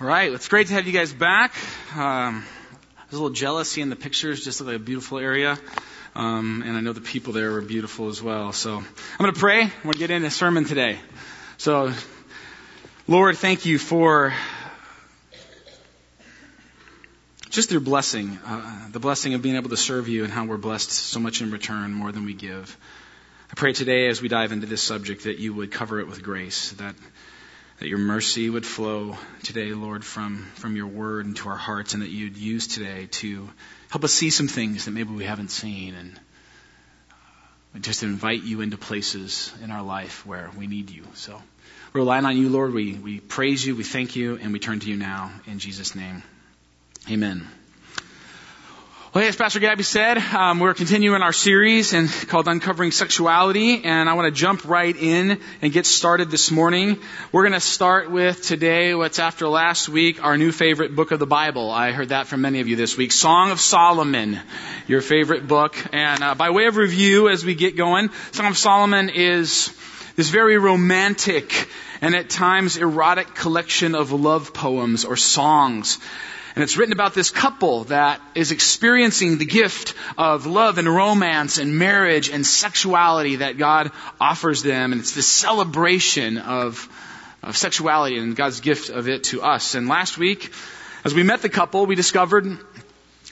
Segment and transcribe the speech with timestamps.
[0.00, 1.52] All right, it's great to have you guys back.
[1.96, 2.44] Um,
[2.96, 5.58] I was a little jealous seeing the pictures, just look like a beautiful area.
[6.14, 8.52] Um, and I know the people there were beautiful as well.
[8.52, 8.84] So I'm
[9.18, 9.64] going to pray.
[9.64, 11.00] We're going to get into sermon today.
[11.56, 11.92] So,
[13.08, 14.32] Lord, thank you for
[17.50, 20.58] just your blessing, uh, the blessing of being able to serve you and how we're
[20.58, 22.76] blessed so much in return, more than we give.
[23.50, 26.22] I pray today as we dive into this subject that you would cover it with
[26.22, 26.94] grace, that
[27.78, 32.02] that your mercy would flow today, Lord, from, from your word into our hearts, and
[32.02, 33.48] that you'd use today to
[33.88, 36.20] help us see some things that maybe we haven't seen, and
[37.74, 41.04] uh, just invite you into places in our life where we need you.
[41.14, 41.40] So
[41.92, 42.72] we're relying on you, Lord.
[42.72, 45.30] We, we praise you, we thank you, and we turn to you now.
[45.46, 46.22] In Jesus' name,
[47.08, 47.46] amen.
[49.14, 54.06] Well, as Pastor Gabby said, um, we're continuing our series and called Uncovering Sexuality, and
[54.06, 56.98] I want to jump right in and get started this morning.
[57.32, 61.20] We're going to start with today what's after last week our new favorite book of
[61.20, 61.70] the Bible.
[61.70, 64.38] I heard that from many of you this week, Song of Solomon,
[64.86, 65.74] your favorite book.
[65.90, 69.74] And uh, by way of review, as we get going, Song of Solomon is
[70.16, 71.70] this very romantic
[72.02, 75.98] and at times erotic collection of love poems or songs
[76.58, 81.58] and it's written about this couple that is experiencing the gift of love and romance
[81.58, 84.90] and marriage and sexuality that God offers them.
[84.90, 86.88] And it's this celebration of,
[87.44, 89.76] of sexuality and God's gift of it to us.
[89.76, 90.52] And last week,
[91.04, 92.58] as we met the couple, we discovered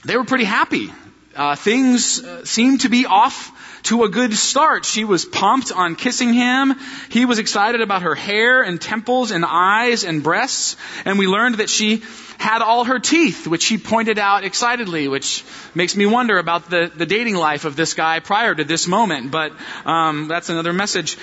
[0.05, 0.93] they were pretty happy.
[1.37, 3.51] Uh, things uh, seemed to be off
[3.83, 4.85] to a good start.
[4.85, 6.73] She was pumped on kissing him.
[7.09, 10.75] He was excited about her hair and temples and eyes and breasts.
[11.05, 12.03] And we learned that she
[12.39, 16.91] had all her teeth, which he pointed out excitedly, which makes me wonder about the,
[16.95, 19.31] the dating life of this guy prior to this moment.
[19.31, 19.53] But
[19.85, 21.17] um, that's another message.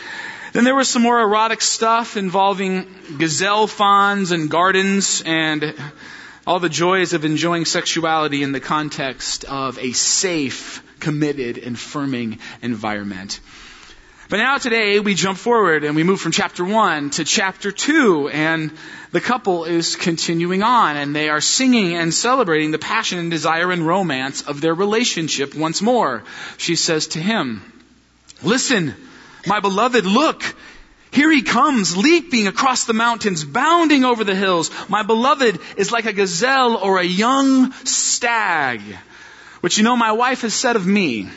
[0.52, 2.86] Then there was some more erotic stuff involving
[3.18, 5.74] gazelle fawns and gardens and
[6.46, 12.38] all the joys of enjoying sexuality in the context of a safe, committed, and firming
[12.60, 13.40] environment.
[14.28, 18.30] But now today we jump forward and we move from chapter 1 to chapter 2
[18.30, 18.72] and
[19.12, 23.70] the couple is continuing on and they are singing and celebrating the passion and desire
[23.70, 26.24] and romance of their relationship once more.
[26.56, 27.62] She says to him,
[28.42, 28.94] Listen,
[29.46, 30.42] my beloved, look,
[31.14, 34.72] here he comes, leaping across the mountains, bounding over the hills.
[34.88, 38.80] My beloved is like a gazelle or a young stag,
[39.60, 41.28] which you know my wife has said of me.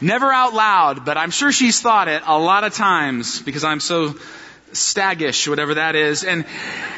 [0.00, 3.80] Never out loud, but I'm sure she's thought it a lot of times because I'm
[3.80, 4.14] so
[4.72, 6.24] staggish, whatever that is.
[6.24, 6.44] And,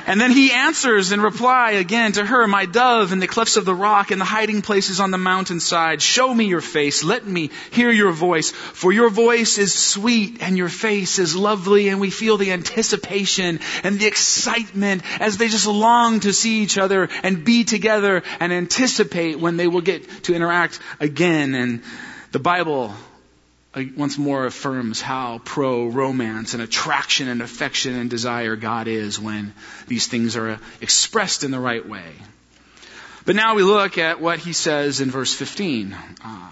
[0.06, 3.64] and then he answers in reply again to her, my dove in the clefts of
[3.64, 6.02] the rock and the hiding places on the mountainside.
[6.02, 7.04] Show me your face.
[7.04, 8.50] Let me hear your voice.
[8.50, 13.60] For your voice is sweet and your face is lovely and we feel the anticipation
[13.84, 18.52] and the excitement as they just long to see each other and be together and
[18.52, 21.54] anticipate when they will get to interact again.
[21.54, 21.82] And
[22.32, 22.94] the Bible
[23.96, 29.54] once more affirms how pro romance and attraction and affection and desire God is when
[29.88, 32.12] these things are expressed in the right way.
[33.24, 35.96] But now we look at what he says in verse 15.
[36.24, 36.50] Uh,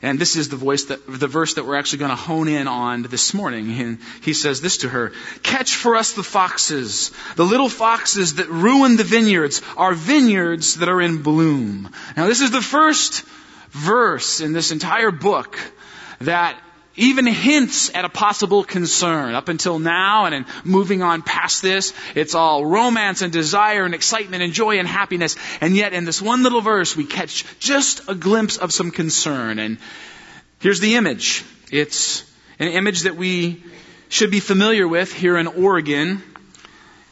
[0.00, 2.66] and this is the voice that, the verse that we're actually going to hone in
[2.66, 3.98] on this morning.
[4.22, 5.12] He says this to her,
[5.42, 10.88] catch for us the foxes, the little foxes that ruin the vineyards, our vineyards that
[10.88, 11.90] are in bloom.
[12.16, 13.24] Now this is the first
[13.70, 15.58] verse in this entire book
[16.22, 16.58] that
[16.96, 19.34] even hints at a possible concern.
[19.34, 23.94] Up until now and in moving on past this, it's all romance and desire and
[23.94, 25.36] excitement and joy and happiness.
[25.60, 29.58] And yet in this one little verse, we catch just a glimpse of some concern.
[29.58, 29.78] And
[30.60, 31.44] here's the image.
[31.70, 33.64] It's an image that we
[34.08, 36.22] should be familiar with here in Oregon.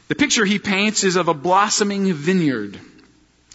[0.09, 2.79] The picture he paints is of a blossoming vineyard.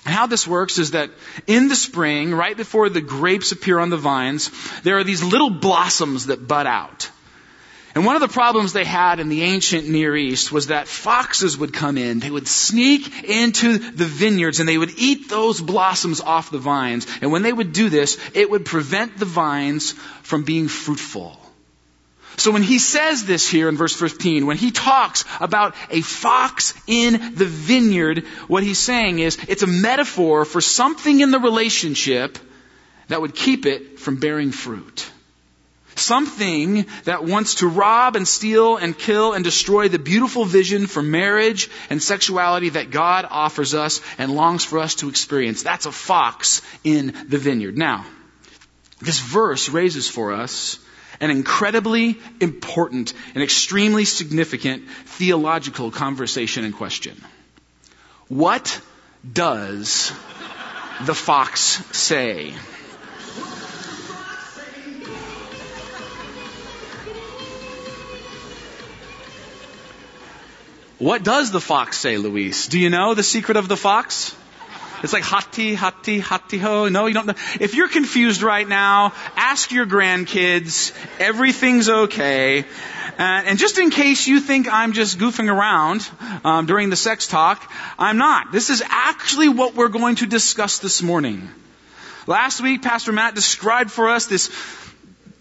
[0.06, 1.10] How this works is that
[1.48, 4.52] in the spring, right before the grapes appear on the vines,
[4.84, 7.10] there are these little blossoms that bud out.
[7.96, 11.58] And one of the problems they had in the ancient Near East was that foxes
[11.58, 12.20] would come in.
[12.20, 17.08] They would sneak into the vineyards and they would eat those blossoms off the vines.
[17.22, 19.94] And when they would do this, it would prevent the vines
[20.24, 21.40] from being fruitful.
[22.38, 26.74] So when he says this here in verse 15, when he talks about a fox
[26.88, 32.38] in the vineyard, what he's saying is it's a metaphor for something in the relationship
[33.08, 35.10] that would keep it from bearing fruit.
[35.96, 41.02] Something that wants to rob and steal and kill and destroy the beautiful vision for
[41.02, 45.64] marriage and sexuality that God offers us and longs for us to experience.
[45.64, 47.78] That's a fox in the vineyard.
[47.78, 48.06] Now,
[49.00, 50.80] this verse raises for us
[51.20, 57.22] an incredibly important and extremely significant theological conversation in question.
[58.28, 58.82] What
[59.34, 60.12] does
[61.06, 61.60] the fox
[61.96, 62.54] say?
[70.98, 72.68] What does the fox say, Luis?
[72.68, 74.34] Do you know the secret of the fox?
[75.04, 76.88] It's like hati, hati, hati ho.
[76.90, 77.34] No, you don't know.
[77.60, 80.94] If you're confused right now, ask your grandkids.
[81.20, 82.66] Everything's okay.
[83.18, 86.08] And, and just in case you think I'm just goofing around
[86.44, 88.52] um, during the sex talk, I'm not.
[88.52, 91.50] This is actually what we're going to discuss this morning.
[92.28, 94.50] Last week, Pastor Matt described for us this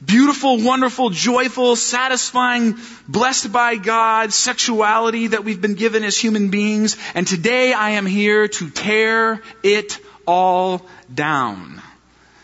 [0.05, 2.77] beautiful, wonderful, joyful, satisfying,
[3.09, 6.97] blessed by God sexuality that we've been given as human beings.
[7.15, 11.81] And today I am here to tear it all down.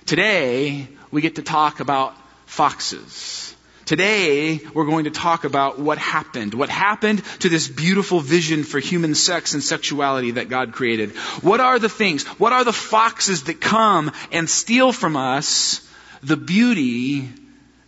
[0.06, 2.14] Today we get to talk about
[2.46, 3.54] foxes.
[3.86, 6.54] Today, we're going to talk about what happened.
[6.54, 11.10] What happened to this beautiful vision for human sex and sexuality that God created.
[11.42, 12.24] What are the things?
[12.38, 15.84] What are the foxes that come and steal from us
[16.22, 17.28] the beauty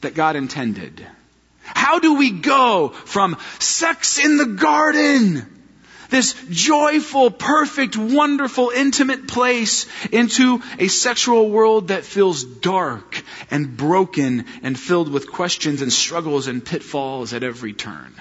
[0.03, 1.05] that God intended?
[1.65, 5.47] How do we go from sex in the garden,
[6.11, 14.45] this joyful, perfect, wonderful, intimate place into a sexual world that feels dark and broken
[14.63, 18.15] and filled with questions and struggles and pitfalls at every turn?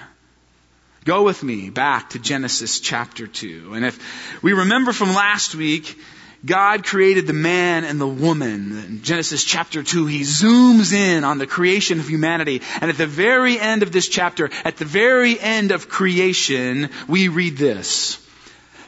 [1.04, 3.74] Go with me back to Genesis chapter 2.
[3.74, 5.98] And if we remember from last week,
[6.44, 8.76] God created the man and the woman.
[8.76, 12.62] In Genesis chapter 2, he zooms in on the creation of humanity.
[12.80, 17.28] And at the very end of this chapter, at the very end of creation, we
[17.28, 18.18] read this.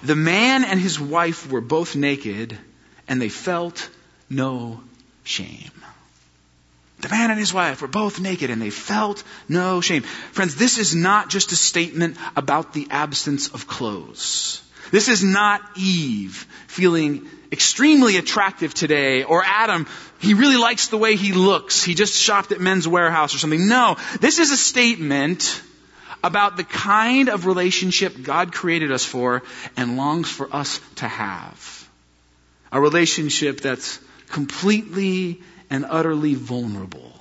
[0.03, 2.59] The man and his wife were both naked,
[3.07, 3.89] and they felt
[4.29, 4.81] no
[5.23, 5.71] shame.
[7.01, 10.05] The man and his wife were both naked and they felt no shame.
[10.33, 14.63] Friends, this is not just a statement about the absence of clothes.
[14.91, 19.87] This is not Eve feeling extremely attractive today, or Adam,
[20.19, 21.83] he really likes the way he looks.
[21.83, 23.69] He just shopped at Men's Wearhouse or something.
[23.69, 25.63] No, this is a statement
[26.23, 29.43] about the kind of relationship God created us for
[29.77, 31.89] and longs for us to have.
[32.73, 34.01] A relationship that's
[34.31, 35.41] completely
[35.71, 37.14] and utterly vulnerable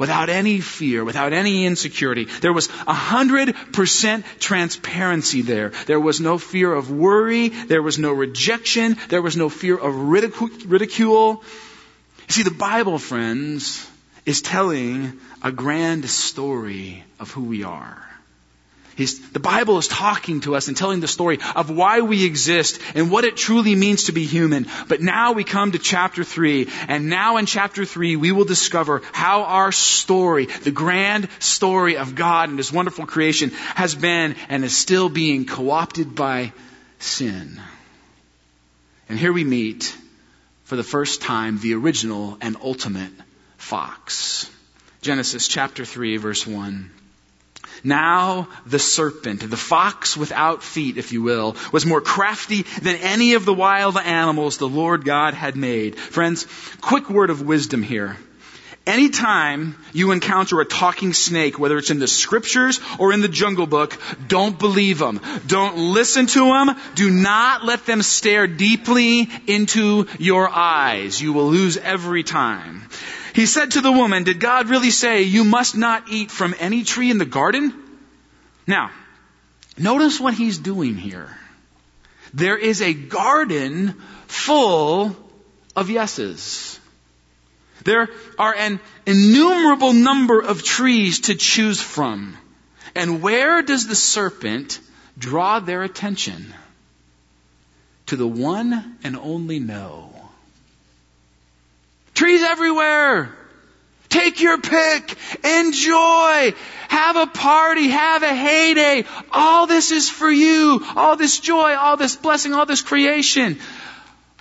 [0.00, 2.24] without any fear, without any insecurity.
[2.24, 5.72] There was a hundred percent transparency there.
[5.86, 7.50] There was no fear of worry.
[7.50, 8.96] There was no rejection.
[9.10, 11.44] There was no fear of ridicule.
[12.28, 13.86] You see, the Bible, friends,
[14.24, 18.09] is telling a grand story of who we are.
[19.00, 22.82] He's, the Bible is talking to us and telling the story of why we exist
[22.94, 24.66] and what it truly means to be human.
[24.88, 29.00] But now we come to chapter 3, and now in chapter 3 we will discover
[29.12, 34.66] how our story, the grand story of God and His wonderful creation, has been and
[34.66, 36.52] is still being co-opted by
[36.98, 37.58] sin.
[39.08, 39.96] And here we meet,
[40.64, 43.12] for the first time, the original and ultimate
[43.56, 44.50] fox.
[45.00, 46.99] Genesis chapter 3 verse 1.
[47.82, 53.34] Now the serpent, the fox without feet, if you will, was more crafty than any
[53.34, 55.96] of the wild animals the Lord God had made.
[55.96, 56.46] Friends,
[56.80, 58.16] quick word of wisdom here.
[58.86, 63.66] Anytime you encounter a talking snake, whether it's in the scriptures or in the jungle
[63.66, 63.96] book,
[64.26, 65.20] don't believe them.
[65.46, 66.76] Don't listen to them.
[66.94, 71.20] Do not let them stare deeply into your eyes.
[71.20, 72.88] You will lose every time.
[73.34, 76.84] He said to the woman, Did God really say you must not eat from any
[76.84, 77.72] tree in the garden?
[78.66, 78.90] Now,
[79.78, 81.36] notice what he's doing here.
[82.34, 83.94] There is a garden
[84.26, 85.16] full
[85.74, 86.78] of yeses.
[87.84, 88.08] There
[88.38, 92.36] are an innumerable number of trees to choose from.
[92.94, 94.80] And where does the serpent
[95.18, 96.52] draw their attention?
[98.06, 100.19] To the one and only no.
[102.20, 103.34] Trees everywhere.
[104.10, 105.16] Take your pick.
[105.42, 106.52] Enjoy.
[106.90, 107.88] Have a party.
[107.88, 109.06] Have a heyday.
[109.32, 110.84] All this is for you.
[110.96, 113.58] All this joy, all this blessing, all this creation.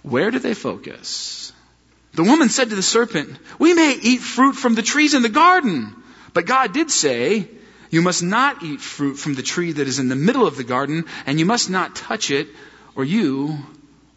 [0.04, 1.54] Where do they focus?
[2.16, 5.30] The woman said to the serpent, We may eat fruit from the trees in the
[5.30, 5.96] garden.
[6.34, 7.48] But God did say,
[7.90, 10.66] You must not eat fruit from the tree that is in the middle of the
[10.66, 12.50] garden, and you must not touch it,
[12.94, 13.58] or you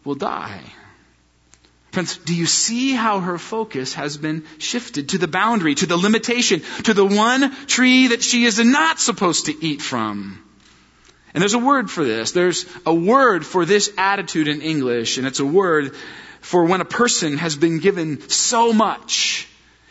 [0.03, 0.63] will die.
[1.93, 5.95] Friends, do you see how her focus has been shifted to the boundary, to the
[5.95, 10.43] limitation, to the one tree that she is not supposed to eat from?
[11.33, 12.31] And there's a word for this.
[12.31, 15.95] There's a word for this attitude in English, and it's a word
[16.41, 19.47] for when a person has been given so much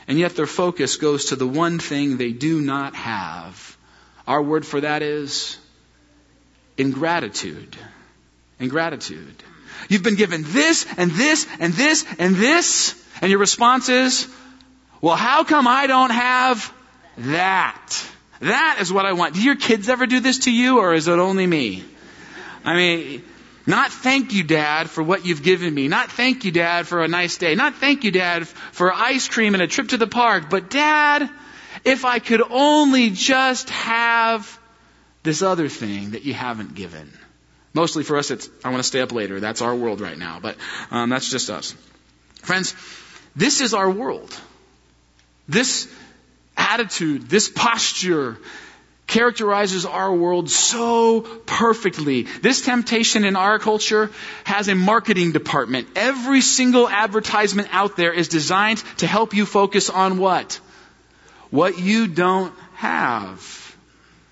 [0.09, 3.77] And yet their focus goes to the one thing they do not have.
[4.27, 5.57] Our word for that is
[6.77, 7.77] ingratitude.
[8.59, 9.43] Ingratitude.
[9.89, 14.29] You've been given this and this and this and this, and your response is,
[15.01, 16.73] well, how come I don't have
[17.19, 18.05] that?
[18.41, 19.35] That is what I want.
[19.35, 21.85] Do your kids ever do this to you, or is it only me?
[22.65, 23.25] I mean,
[23.67, 25.89] not thank you, Dad, for what you've given me.
[25.89, 27.55] Not thank you, Dad, for a nice day.
[27.55, 30.51] Not thank you, Dad, for ice cream and a trip to the park.
[30.51, 31.31] But, Dad,
[31.85, 34.59] if I could only just have
[35.23, 37.13] this other thing that you haven't given.
[37.75, 39.41] Mostly for us, it's, I want to stay up later.
[39.41, 40.41] That's our world right now.
[40.41, 40.57] But
[40.91, 41.75] um, that's just us.
[42.43, 42.75] Friends,
[43.35, 44.37] this is our world.
[45.49, 45.93] This
[46.57, 48.39] attitude, this posture,
[49.07, 52.23] characterizes our world so perfectly.
[52.23, 54.11] This temptation in our culture
[54.45, 55.89] has a marketing department.
[55.97, 60.61] Every single advertisement out there is designed to help you focus on what?
[61.51, 63.77] What you don't have.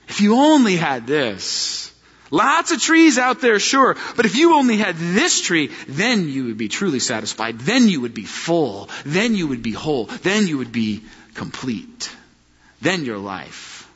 [0.09, 1.90] If you only had this.
[2.31, 3.97] Lots of trees out there, sure.
[4.17, 7.59] But if you only had this tree, then you would be truly satisfied.
[7.59, 8.89] Then you would be full.
[9.05, 10.05] Then you would be whole.
[10.07, 11.03] Then you would be
[11.35, 12.11] complete.
[12.81, 13.91] Then your life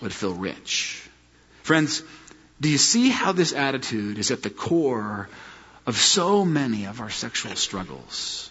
[0.00, 1.02] would feel rich.
[1.62, 2.02] Friends,
[2.60, 5.28] do you see how this attitude is at the core
[5.86, 8.50] of so many of our sexual struggles?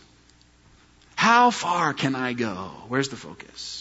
[1.16, 2.72] How far can I go?
[2.90, 3.81] Where's the focus?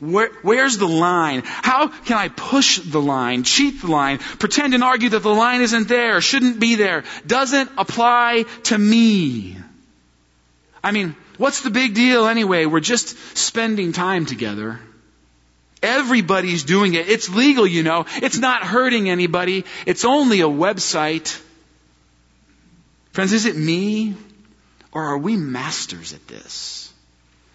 [0.00, 1.42] Where, where's the line?
[1.44, 5.60] How can I push the line, cheat the line, pretend and argue that the line
[5.60, 9.56] isn't there, shouldn't be there, doesn't apply to me?
[10.84, 12.66] I mean, what's the big deal anyway?
[12.66, 14.78] We're just spending time together.
[15.82, 17.08] Everybody's doing it.
[17.08, 18.06] It's legal, you know.
[18.16, 19.64] It's not hurting anybody.
[19.86, 21.40] It's only a website.
[23.12, 24.14] Friends, is it me?
[24.92, 26.87] Or are we masters at this?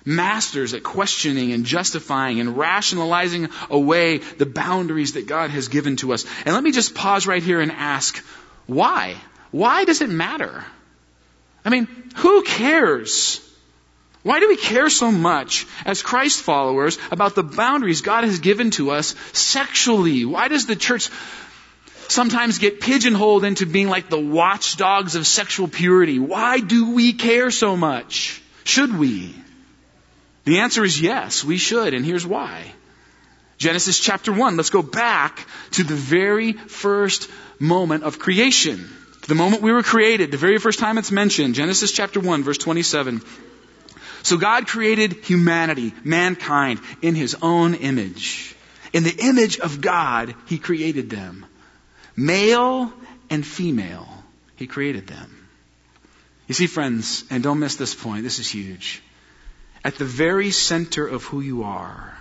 [0.06, 6.14] Masters at questioning and justifying and rationalizing away the boundaries that God has given to
[6.14, 6.26] us.
[6.46, 8.18] And let me just pause right here and ask,
[8.66, 9.16] why?
[9.52, 10.66] Why does it matter?
[11.64, 13.40] I mean, who cares?
[14.24, 18.72] Why do we care so much as Christ followers about the boundaries God has given
[18.72, 20.26] to us sexually?
[20.26, 21.10] Why does the church
[22.08, 26.20] sometimes get pigeonholed into being like the watchdogs of sexual purity?
[26.20, 28.42] Why do we care so much?
[28.64, 29.36] Should we?
[30.46, 32.74] The answer is yes, we should, and here's why.
[33.58, 38.90] Genesis chapter 1, let's go back to the very first moment of creation.
[39.28, 42.58] The moment we were created, the very first time it's mentioned, Genesis chapter 1, verse
[42.58, 43.22] 27.
[44.24, 48.56] So God created humanity, mankind, in His own image.
[48.92, 51.46] In the image of God, He created them.
[52.18, 52.92] Male
[53.30, 54.08] and female,
[54.58, 55.48] He created them.
[56.48, 59.02] You see, friends, and don't miss this point, this is huge.
[59.84, 62.18] At the very center of who you are,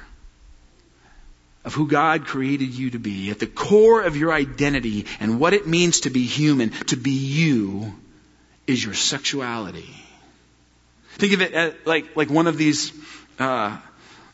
[1.64, 5.52] of who God created you to be, at the core of your identity and what
[5.52, 7.94] it means to be human, to be you,
[8.66, 9.94] is your sexuality.
[11.12, 12.92] Think of it as like, like one of these
[13.38, 13.78] uh,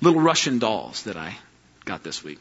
[0.00, 1.36] little Russian dolls that I
[1.84, 2.40] got this week.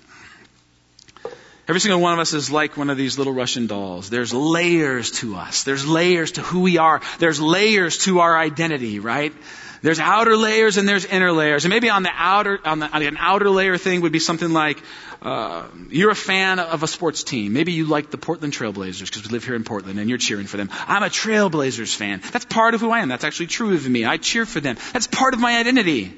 [1.67, 4.10] Every single one of us is like one of these little Russian dolls.
[4.10, 5.63] There's layers to us.
[5.63, 7.01] There's layers to who we are.
[7.20, 9.34] There's layers to our identity, right?
[9.82, 11.66] There's outer layers and there's inner layers.
[11.66, 14.52] And maybe on the outer, on, the, on an outer layer thing would be something
[14.52, 14.82] like,
[15.22, 17.54] uh, you're a fan of a sports team.
[17.54, 20.48] Maybe you like the Portland Trailblazers because we live here in Portland and you're cheering
[20.48, 20.70] for them.
[20.72, 22.22] I'm a Trailblazers fan.
[22.32, 23.10] That's part of who I am.
[23.10, 24.06] That's actually true of me.
[24.06, 24.78] I cheer for them.
[24.94, 26.14] That's part of my identity.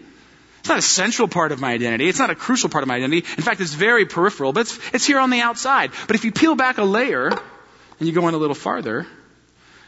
[0.60, 2.10] It's not a central part of my identity.
[2.10, 3.26] It's not a crucial part of my identity.
[3.38, 5.92] In fact, it's very peripheral, but it's, it's here on the outside.
[6.08, 9.08] But if you peel back a layer and you go in a little farther,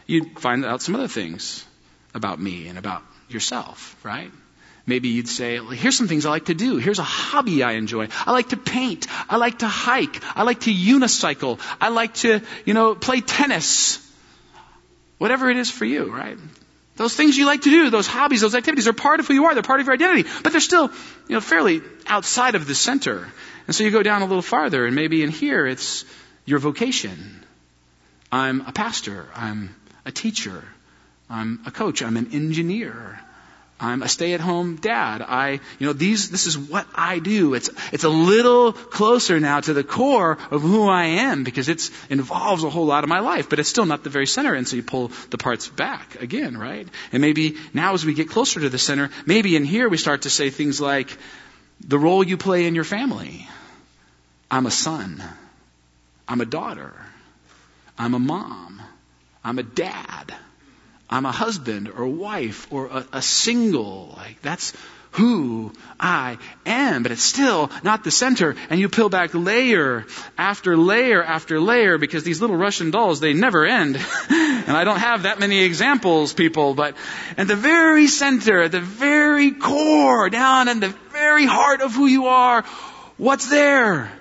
[0.07, 1.65] you find out some other things
[2.13, 4.31] about me and about yourself, right?
[4.85, 6.77] Maybe you'd say, here's some things I like to do.
[6.77, 8.07] Here's a hobby I enjoy.
[8.25, 9.07] I like to paint.
[9.29, 10.21] I like to hike.
[10.35, 11.59] I like to unicycle.
[11.79, 13.99] I like to, you know, play tennis.
[15.19, 16.37] Whatever it is for you, right?
[16.95, 19.45] Those things you like to do, those hobbies, those activities are part of who you
[19.45, 19.53] are.
[19.53, 20.27] They're part of your identity.
[20.43, 20.91] But they're still,
[21.27, 23.27] you know, fairly outside of the center.
[23.67, 26.05] And so you go down a little farther and maybe in here it's
[26.45, 27.45] your vocation.
[28.31, 29.27] I'm a pastor.
[29.35, 30.63] I'm a teacher.
[31.31, 32.03] I'm a coach.
[32.03, 33.19] I'm an engineer.
[33.79, 35.23] I'm a stay-at-home dad.
[35.23, 37.55] I, you know, these, this is what I do.
[37.55, 41.89] It's, it's a little closer now to the core of who I am because it
[42.09, 44.53] involves a whole lot of my life, but it's still not the very center.
[44.53, 46.87] And so you pull the parts back again, right?
[47.11, 50.23] And maybe now as we get closer to the center, maybe in here we start
[50.23, 51.17] to say things like
[51.79, 53.47] the role you play in your family.
[54.51, 55.23] I'm a son.
[56.27, 56.93] I'm a daughter.
[57.97, 58.79] I'm a mom.
[59.43, 60.35] I'm a dad.
[61.11, 64.13] I'm a husband or wife or a, a single.
[64.17, 64.73] Like that's
[65.11, 68.55] who I am, but it's still not the center.
[68.69, 70.05] And you peel back layer
[70.37, 73.97] after layer after layer because these little Russian dolls, they never end.
[74.29, 76.95] and I don't have that many examples, people, but
[77.37, 82.05] at the very center, at the very core, down in the very heart of who
[82.05, 82.63] you are,
[83.17, 84.11] what's there?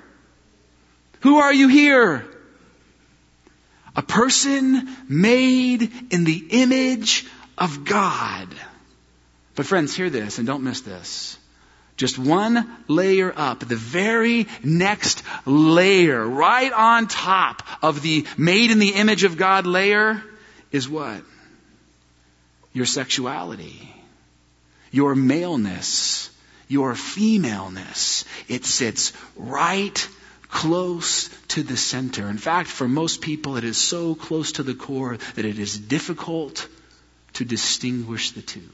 [1.21, 2.27] Who are you here?
[3.97, 7.27] A person made in the image
[7.59, 8.49] of God.
[9.55, 11.37] But friends, hear this and don't miss this.
[11.97, 18.79] Just one layer up, the very next layer, right on top of the made in
[18.79, 20.23] the image of God layer,
[20.73, 21.23] is what?
[22.73, 23.95] Your sexuality,
[24.91, 26.31] your maleness,
[26.69, 28.25] your femaleness.
[28.49, 30.09] It sits right
[30.51, 32.29] close to the center.
[32.29, 35.79] In fact, for most people, it is so close to the core that it is
[35.79, 36.69] difficult
[37.35, 38.69] to distinguish the two.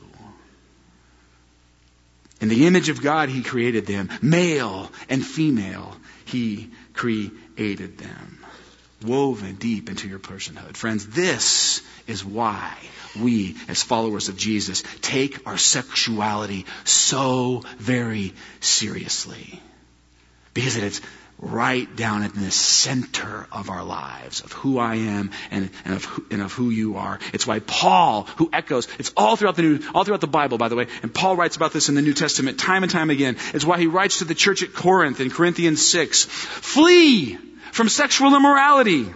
[2.41, 4.11] In the image of God, He created them.
[4.21, 8.45] Male and female, He created them.
[9.03, 10.77] Woven deep into your personhood.
[10.77, 12.75] Friends, this is why
[13.19, 19.61] we, as followers of Jesus, take our sexuality so very seriously.
[20.55, 21.01] Because it is
[21.39, 26.21] right down in the center of our lives of who I am and, and, of
[26.31, 27.19] and of who you are.
[27.35, 30.69] It's why Paul, who echoes, it's all throughout the New, all throughout the Bible, by
[30.69, 33.37] the way, and Paul writes about this in the New Testament time and time again.
[33.53, 37.39] It's why he writes to the church at Corinth in Corinthians 6, flee
[37.73, 39.07] from sexual immorality.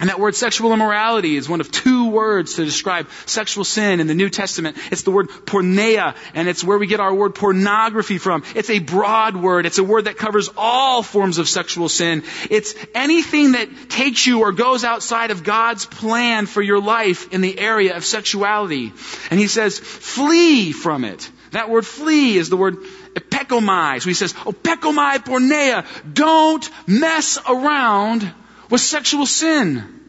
[0.00, 4.06] And that word sexual immorality is one of two words to describe sexual sin in
[4.06, 4.76] the New Testament.
[4.90, 8.42] It's the word porneia, and it's where we get our word pornography from.
[8.54, 9.66] It's a broad word.
[9.66, 12.24] It's a word that covers all forms of sexual sin.
[12.50, 17.40] It's anything that takes you or goes outside of God's plan for your life in
[17.40, 18.92] the area of sexuality.
[19.30, 21.30] And he says, flee from it.
[21.52, 22.76] That word flee is the word
[23.14, 24.00] epekomai.
[24.00, 25.84] So he says, opekomai porneia.
[26.12, 28.32] Don't mess around
[28.70, 30.00] with sexual sin.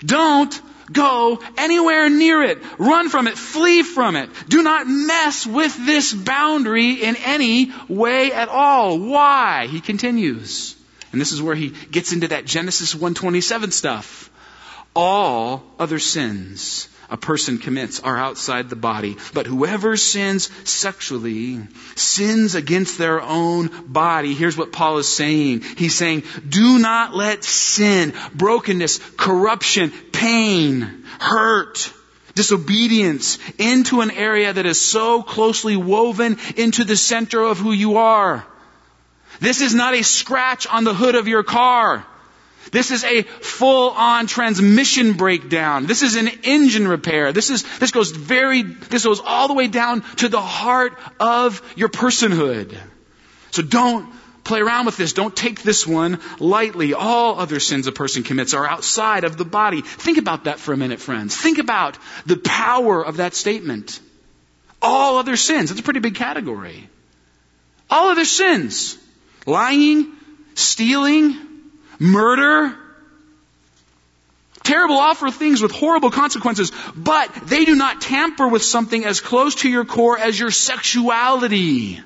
[0.00, 0.60] Don't
[0.92, 2.62] go anywhere near it.
[2.78, 3.36] Run from it.
[3.36, 4.30] Flee from it.
[4.48, 8.98] Do not mess with this boundary in any way at all.
[8.98, 9.66] Why?
[9.66, 10.76] He continues.
[11.12, 14.30] And this is where he gets into that Genesis 127 stuff.
[14.94, 19.16] All other sins a person commits are outside the body.
[19.32, 21.60] But whoever sins sexually
[21.96, 24.34] sins against their own body.
[24.34, 25.62] Here's what Paul is saying.
[25.76, 31.92] He's saying, do not let sin, brokenness, corruption, pain, hurt,
[32.34, 37.96] disobedience into an area that is so closely woven into the center of who you
[37.96, 38.44] are.
[39.40, 42.06] This is not a scratch on the hood of your car.
[42.72, 45.86] This is a full on transmission breakdown.
[45.86, 47.32] This is an engine repair.
[47.32, 51.62] This is, this goes very, this goes all the way down to the heart of
[51.76, 52.76] your personhood.
[53.50, 54.12] So don't
[54.44, 55.12] play around with this.
[55.12, 56.94] Don't take this one lightly.
[56.94, 59.80] All other sins a person commits are outside of the body.
[59.80, 61.36] Think about that for a minute, friends.
[61.36, 64.00] Think about the power of that statement.
[64.82, 65.70] All other sins.
[65.70, 66.88] It's a pretty big category.
[67.90, 68.98] All other sins.
[69.46, 70.12] Lying,
[70.54, 71.36] stealing,
[71.98, 72.76] murder,
[74.62, 79.56] terrible, awful things with horrible consequences, but they do not tamper with something as close
[79.56, 82.00] to your core as your sexuality.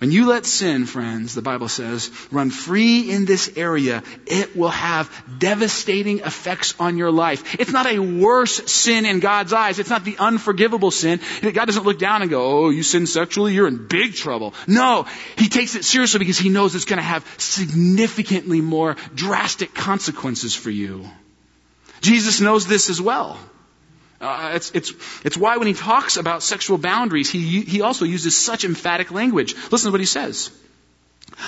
[0.00, 4.70] When you let sin, friends, the Bible says, run free in this area, it will
[4.70, 7.60] have devastating effects on your life.
[7.60, 9.78] It's not a worse sin in God's eyes.
[9.78, 11.20] It's not the unforgivable sin.
[11.42, 14.54] God doesn't look down and go, oh, you sin sexually, you're in big trouble.
[14.66, 15.04] No,
[15.36, 20.54] He takes it seriously because He knows it's going to have significantly more drastic consequences
[20.54, 21.04] for you.
[22.00, 23.38] Jesus knows this as well.
[24.20, 24.92] Uh, it's, it's,
[25.24, 29.54] it's why when he talks about sexual boundaries, he, he also uses such emphatic language.
[29.70, 30.50] Listen to what he says.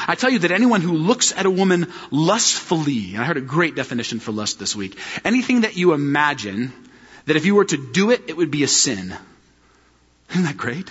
[0.08, 3.42] I tell you that anyone who looks at a woman lustfully, and I heard a
[3.42, 6.72] great definition for lust this week, anything that you imagine
[7.26, 9.14] that if you were to do it, it would be a sin.
[10.30, 10.90] Isn't that great?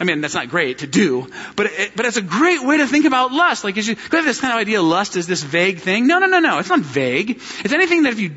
[0.00, 2.86] I mean, that's not great to do, but it, but it's a great way to
[2.86, 3.64] think about lust.
[3.64, 6.06] Like, is you have this kind of idea lust is this vague thing.
[6.06, 6.58] No, no, no, no.
[6.58, 7.30] It's not vague.
[7.30, 8.36] It's anything that if you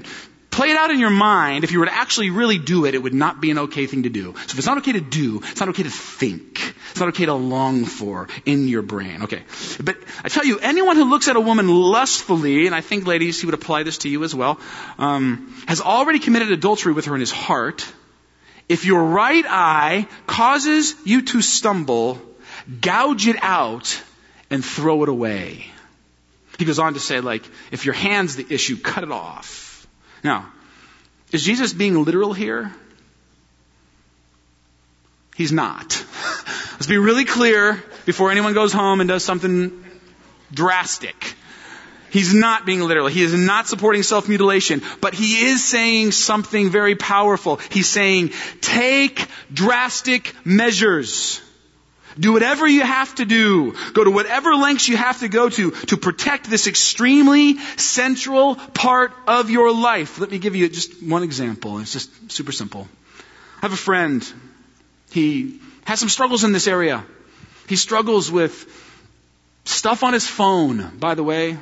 [0.52, 3.02] play it out in your mind, if you were to actually really do it, it
[3.02, 4.34] would not be an okay thing to do.
[4.34, 6.76] So if it's not okay to do, it's not okay to think.
[6.92, 9.24] It's not okay to long for in your brain.
[9.24, 9.44] Okay.
[9.82, 13.40] But I tell you, anyone who looks at a woman lustfully, and I think ladies,
[13.40, 14.60] he would apply this to you as well,
[14.98, 17.88] um, has already committed adultery with her in his heart.
[18.68, 22.22] If your right eye causes you to stumble,
[22.82, 24.02] gouge it out
[24.50, 25.66] and throw it away.
[26.60, 29.71] He goes on to say, like, if your hand's the issue, cut it off.
[30.24, 30.52] Now,
[31.32, 32.74] Is Jesus being literal here?
[35.36, 36.06] He's not.
[36.74, 39.84] Let's be really clear before anyone goes home and does something
[40.54, 41.36] drastic.
[42.12, 43.08] He's not being literal.
[43.08, 47.56] He is not supporting self-mutilation, but he is saying something very powerful.
[47.72, 51.42] He's saying, take drastic measures.
[52.20, 53.74] Do whatever you have to do.
[53.94, 59.14] Go to whatever lengths you have to go to to protect this extremely central part
[59.28, 60.20] of your life.
[60.20, 61.80] Let me give you just one example.
[61.80, 62.88] It's just super simple.
[63.58, 64.28] I have a friend.
[65.12, 67.06] He has some struggles in this area.
[67.68, 68.66] He struggles with
[69.66, 71.58] stuff on his phone, by the way.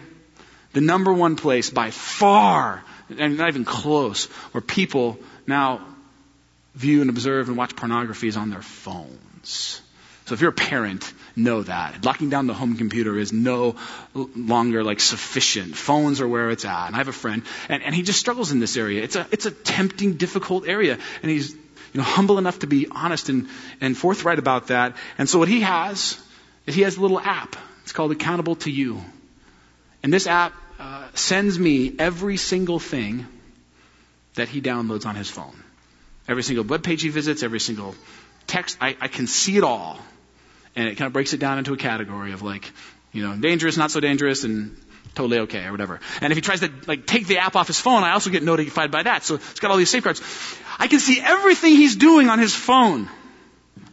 [0.73, 2.83] The number one place by far,
[3.17, 5.81] and not even close, where people now
[6.75, 9.81] view and observe and watch pornography is on their phones.
[10.29, 12.05] So if you're a parent, know that.
[12.05, 13.77] Locking down the home computer is no
[14.13, 15.75] longer like sufficient.
[15.75, 16.85] Phones are where it's at.
[16.85, 19.01] And I have a friend, and, and he just struggles in this area.
[19.01, 20.99] It's a, it's a tempting, difficult area.
[21.23, 21.57] And he's, you
[21.95, 23.47] know, humble enough to be honest and,
[23.81, 24.97] and forthright about that.
[25.17, 26.21] And so what he has
[26.67, 27.55] is he has a little app.
[27.81, 29.01] It's called Accountable2You.
[30.03, 33.25] And this app uh, sends me every single thing
[34.35, 35.63] that he downloads on his phone.
[36.27, 37.95] Every single web page he visits, every single
[38.45, 39.97] text, I, I can see it all
[40.79, 42.71] and it kind of breaks it down into a category of like,
[43.11, 44.77] you know, dangerous, not so dangerous, and
[45.13, 45.99] totally okay or whatever.
[46.21, 48.43] And if he tries to like take the app off his phone, I also get
[48.43, 49.25] notified by that.
[49.25, 50.21] So it's got all these safeguards.
[50.79, 53.09] I can see everything he's doing on his phone,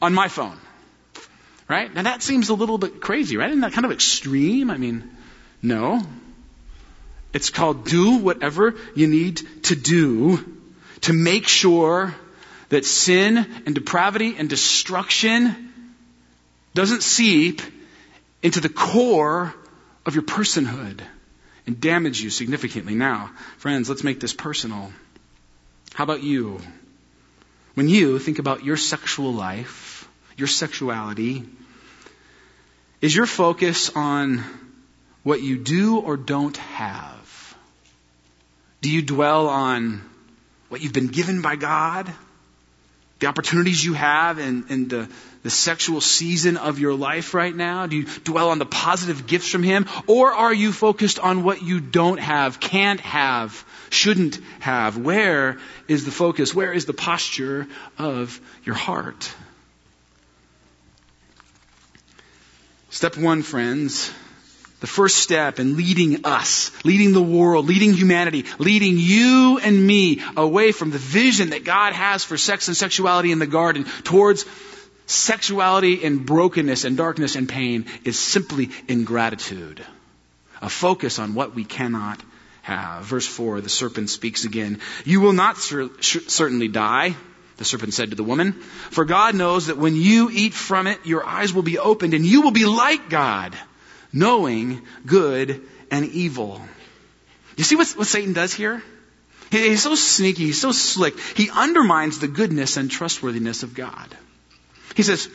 [0.00, 0.56] on my phone.
[1.68, 1.92] Right?
[1.92, 3.50] Now that seems a little bit crazy, right?
[3.50, 4.70] Isn't that kind of extreme?
[4.70, 5.10] I mean,
[5.60, 6.02] no.
[7.32, 10.38] It's called do whatever you need to do
[11.00, 12.14] to make sure
[12.68, 15.65] that sin and depravity and destruction
[16.76, 17.62] doesn't seep
[18.42, 19.54] into the core
[20.04, 21.00] of your personhood
[21.66, 22.94] and damage you significantly.
[22.94, 24.92] Now, friends, let's make this personal.
[25.94, 26.60] How about you?
[27.74, 31.44] When you think about your sexual life, your sexuality,
[33.00, 34.44] is your focus on
[35.22, 37.56] what you do or don't have?
[38.82, 40.02] Do you dwell on
[40.68, 42.12] what you've been given by God?
[43.18, 45.08] the opportunities you have and, and the,
[45.46, 47.86] the sexual season of your life right now?
[47.86, 49.86] Do you dwell on the positive gifts from Him?
[50.08, 54.98] Or are you focused on what you don't have, can't have, shouldn't have?
[54.98, 56.52] Where is the focus?
[56.52, 59.32] Where is the posture of your heart?
[62.90, 64.10] Step one, friends,
[64.80, 70.22] the first step in leading us, leading the world, leading humanity, leading you and me
[70.36, 74.44] away from the vision that God has for sex and sexuality in the garden towards
[75.06, 79.84] sexuality and brokenness and darkness and pain is simply ingratitude.
[80.60, 82.20] A focus on what we cannot
[82.62, 83.04] have.
[83.04, 84.80] Verse 4, the serpent speaks again.
[85.04, 87.14] You will not cer- certainly die.
[87.58, 91.06] The serpent said to the woman, for God knows that when you eat from it,
[91.06, 93.56] your eyes will be opened and you will be like God
[94.12, 96.60] knowing good and evil.
[97.56, 98.82] You see what, what Satan does here?
[99.50, 101.18] He, he's so sneaky, he's so slick.
[101.18, 104.16] He undermines the goodness and trustworthiness of God.
[104.96, 105.28] He says,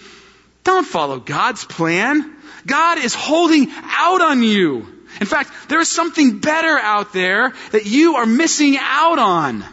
[0.63, 2.35] don't follow God's plan.
[2.65, 4.87] God is holding out on you.
[5.19, 9.63] In fact, there is something better out there that you are missing out on.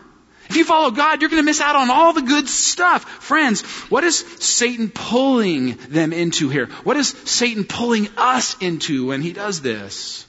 [0.51, 3.05] If you follow God, you're going to miss out on all the good stuff.
[3.05, 6.66] Friends, what is Satan pulling them into here?
[6.85, 10.27] What is Satan pulling us into when he does this?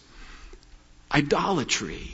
[1.12, 2.12] Idolatry.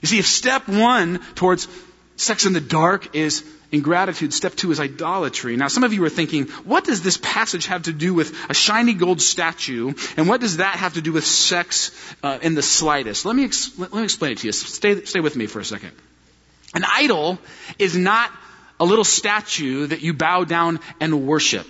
[0.00, 1.68] You see, if step one towards
[2.16, 5.56] sex in the dark is ingratitude, step two is idolatry.
[5.56, 8.54] Now, some of you are thinking, what does this passage have to do with a
[8.54, 11.90] shiny gold statue, and what does that have to do with sex
[12.22, 13.24] uh, in the slightest?
[13.24, 14.52] Let me, ex- let me explain it to you.
[14.52, 15.92] Stay, stay with me for a second.
[16.74, 17.38] An idol
[17.78, 18.30] is not
[18.78, 21.66] a little statue that you bow down and worship.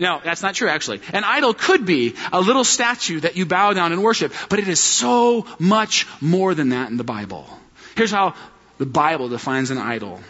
[0.00, 1.00] No, that's not true actually.
[1.12, 4.68] An idol could be a little statue that you bow down and worship, but it
[4.68, 7.46] is so much more than that in the Bible.
[7.94, 8.34] Here's how
[8.78, 10.20] the Bible defines an idol.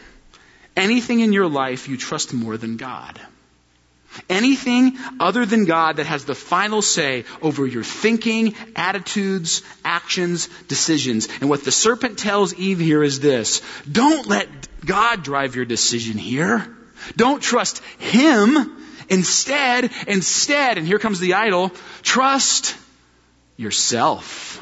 [0.77, 3.21] Anything in your life you trust more than God.
[4.29, 11.29] Anything other than God that has the final say over your thinking, attitudes, actions, decisions.
[11.41, 13.63] And what the serpent tells Eve here is this.
[13.91, 14.49] Don't let
[14.85, 16.67] God drive your decision here.
[17.17, 18.79] Don't trust Him.
[19.09, 21.71] Instead, instead, and here comes the idol,
[22.03, 22.77] trust
[23.57, 24.62] yourself.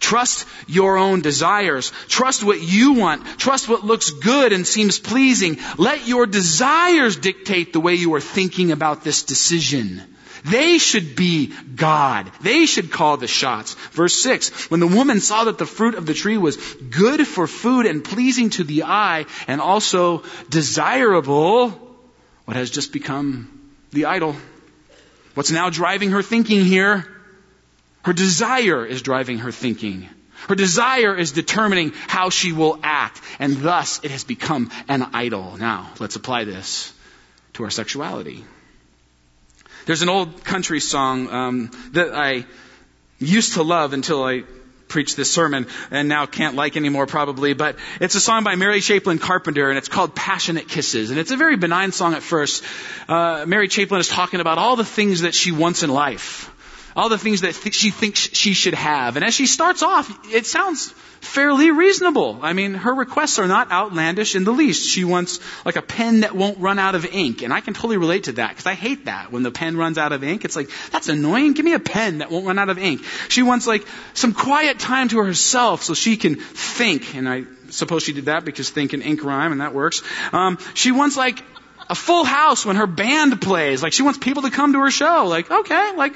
[0.00, 1.92] Trust your own desires.
[2.08, 3.26] Trust what you want.
[3.38, 5.58] Trust what looks good and seems pleasing.
[5.76, 10.02] Let your desires dictate the way you are thinking about this decision.
[10.44, 12.30] They should be God.
[12.40, 13.74] They should call the shots.
[13.92, 17.46] Verse 6 When the woman saw that the fruit of the tree was good for
[17.46, 21.70] food and pleasing to the eye and also desirable,
[22.44, 24.36] what has just become the idol?
[25.34, 27.06] What's now driving her thinking here?
[28.02, 30.08] Her desire is driving her thinking.
[30.48, 35.56] Her desire is determining how she will act, and thus it has become an idol.
[35.58, 36.92] Now, let's apply this
[37.54, 38.44] to our sexuality.
[39.86, 42.46] There's an old country song um, that I
[43.18, 44.44] used to love until I
[44.86, 48.80] preached this sermon and now can't like anymore probably, but it's a song by Mary
[48.80, 51.10] Chapin Carpenter and it's called Passionate Kisses.
[51.10, 52.64] And it's a very benign song at first.
[53.06, 56.50] Uh, Mary Chapin is talking about all the things that she wants in life
[56.98, 59.14] all the things that th- she thinks she should have.
[59.14, 62.40] And as she starts off, it sounds fairly reasonable.
[62.42, 64.88] I mean, her requests are not outlandish in the least.
[64.88, 67.42] She wants like a pen that won't run out of ink.
[67.42, 69.96] And I can totally relate to that because I hate that when the pen runs
[69.96, 70.44] out of ink.
[70.44, 71.52] It's like, that's annoying.
[71.52, 73.04] Give me a pen that won't run out of ink.
[73.28, 77.14] She wants like some quiet time to herself so she can think.
[77.14, 80.02] And I suppose she did that because think and ink rhyme and that works.
[80.32, 81.44] Um, she wants like
[81.88, 83.84] a full house when her band plays.
[83.84, 85.26] Like she wants people to come to her show.
[85.26, 86.14] Like, okay, like,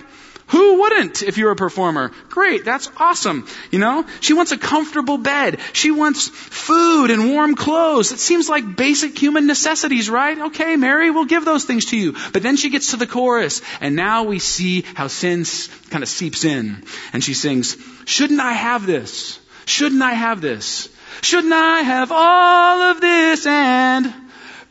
[0.53, 2.13] who wouldn't if you're a performer?
[2.29, 3.49] Great, that's awesome.
[3.71, 5.59] You know, she wants a comfortable bed.
[5.73, 8.13] She wants food and warm clothes.
[8.13, 10.39] It seems like basic human necessities, right?
[10.39, 12.15] Okay, Mary, we'll give those things to you.
[12.35, 15.45] But then she gets to the chorus, and now we see how sin
[15.89, 16.85] kind of seeps in.
[17.15, 19.41] And she sings, Shouldn't I have this?
[19.65, 20.91] Shouldn't I have this?
[21.23, 24.22] Shouldn't I have all of this and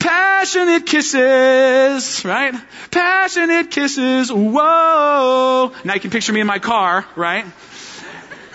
[0.01, 2.55] Passionate kisses, right?
[2.89, 5.71] Passionate kisses, whoa.
[5.83, 7.45] Now you can picture me in my car, right?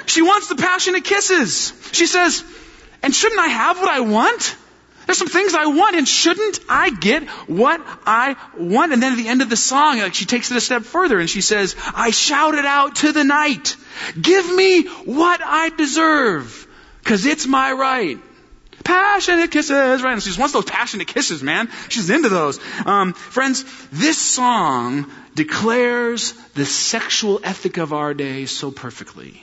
[0.07, 1.73] She wants the passionate kisses.
[1.93, 2.43] She says,
[3.01, 4.57] and shouldn't I have what I want?
[5.07, 8.93] There's some things I want, and shouldn't I get what I want?
[8.93, 11.21] And then at the end of the song, like she takes it a step further
[11.21, 13.77] and she says, I shouted out to the night,
[14.21, 16.67] give me what I deserve,
[17.05, 18.19] cause it's my right.
[18.87, 20.12] Passionate kisses, right?
[20.12, 21.68] And she just wants those passionate kisses, man.
[21.88, 22.61] She's into those.
[22.87, 29.42] Um, friends, this song declares the sexual ethic of our day so perfectly.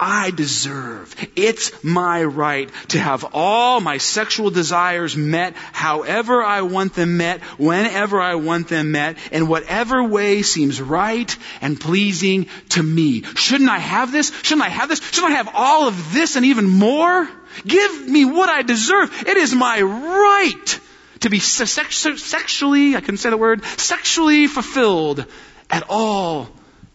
[0.00, 1.14] I deserve.
[1.36, 7.42] It's my right to have all my sexual desires met however I want them met,
[7.58, 13.24] whenever I want them met, in whatever way seems right and pleasing to me.
[13.34, 14.32] Shouldn't I have this?
[14.42, 15.02] Shouldn't I have this?
[15.12, 17.28] Shouldn't I have all of this and even more?
[17.66, 19.26] Give me what I deserve.
[19.26, 20.80] It is my right
[21.20, 25.26] to be sexually, I couldn't say the word, sexually fulfilled
[25.70, 26.48] at all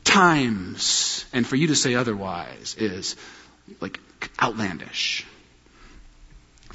[0.04, 1.26] times.
[1.34, 3.15] And for you to say otherwise is
[3.82, 4.00] like
[4.41, 5.26] outlandish.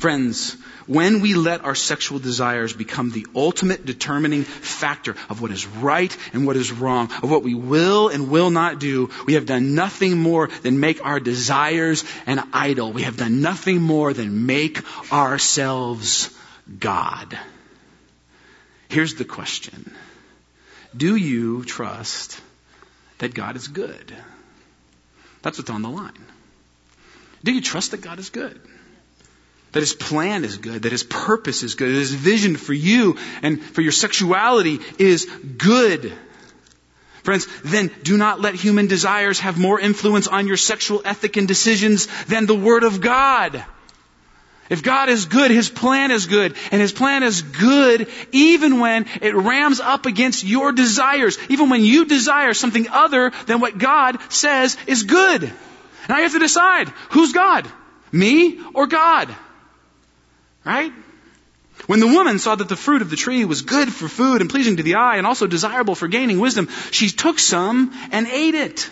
[0.00, 5.66] Friends, when we let our sexual desires become the ultimate determining factor of what is
[5.66, 9.46] right and what is wrong, of what we will and will not do, we have
[9.46, 12.92] done nothing more than make our desires an idol.
[12.92, 14.80] We have done nothing more than make
[15.12, 16.30] ourselves
[16.78, 17.38] God.
[18.88, 19.92] Here's the question.
[20.96, 22.40] Do you trust
[23.20, 24.14] that God is good.
[25.42, 26.12] That's what's on the line.
[27.44, 28.60] Do you trust that God is good?
[29.72, 33.16] That His plan is good, that His purpose is good, that His vision for you
[33.42, 36.12] and for your sexuality is good.
[37.22, 41.46] Friends, then do not let human desires have more influence on your sexual ethic and
[41.46, 43.62] decisions than the Word of God.
[44.70, 46.56] If God is good, His plan is good.
[46.70, 51.38] And His plan is good even when it rams up against your desires.
[51.48, 55.52] Even when you desire something other than what God says is good.
[56.08, 57.70] Now you have to decide, who's God?
[58.12, 59.34] Me or God?
[60.64, 60.92] Right?
[61.86, 64.50] When the woman saw that the fruit of the tree was good for food and
[64.50, 68.54] pleasing to the eye and also desirable for gaining wisdom, she took some and ate
[68.54, 68.88] it.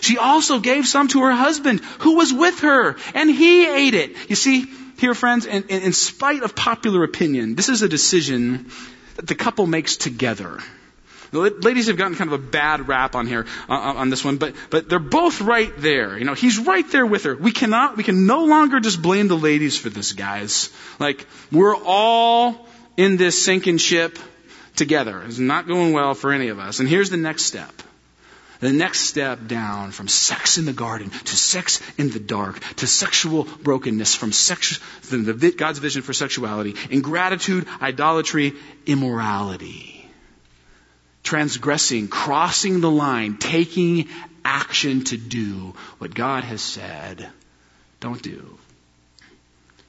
[0.00, 4.16] She also gave some to her husband who was with her and he ate it.
[4.28, 4.66] You see,
[4.98, 8.70] here, friends, in, in spite of popular opinion, this is a decision
[9.16, 10.58] that the couple makes together.
[11.36, 14.36] Ladies have gotten kind of a bad rap on here uh, uh, on this one,
[14.36, 16.18] but but they're both right there.
[16.18, 17.36] You know, he's right there with her.
[17.36, 20.70] We cannot, we can no longer just blame the ladies for this, guys.
[20.98, 24.18] Like we're all in this sinking ship
[24.74, 25.22] together.
[25.22, 26.80] It's not going well for any of us.
[26.80, 27.72] And here's the next step.
[28.60, 32.86] The next step down from sex in the garden to sex in the dark to
[32.86, 38.54] sexual brokenness from sex, the, God's vision for sexuality, ingratitude, idolatry,
[38.86, 39.95] immorality.
[41.26, 44.08] Transgressing, crossing the line, taking
[44.44, 47.28] action to do what God has said
[47.98, 48.56] don't do.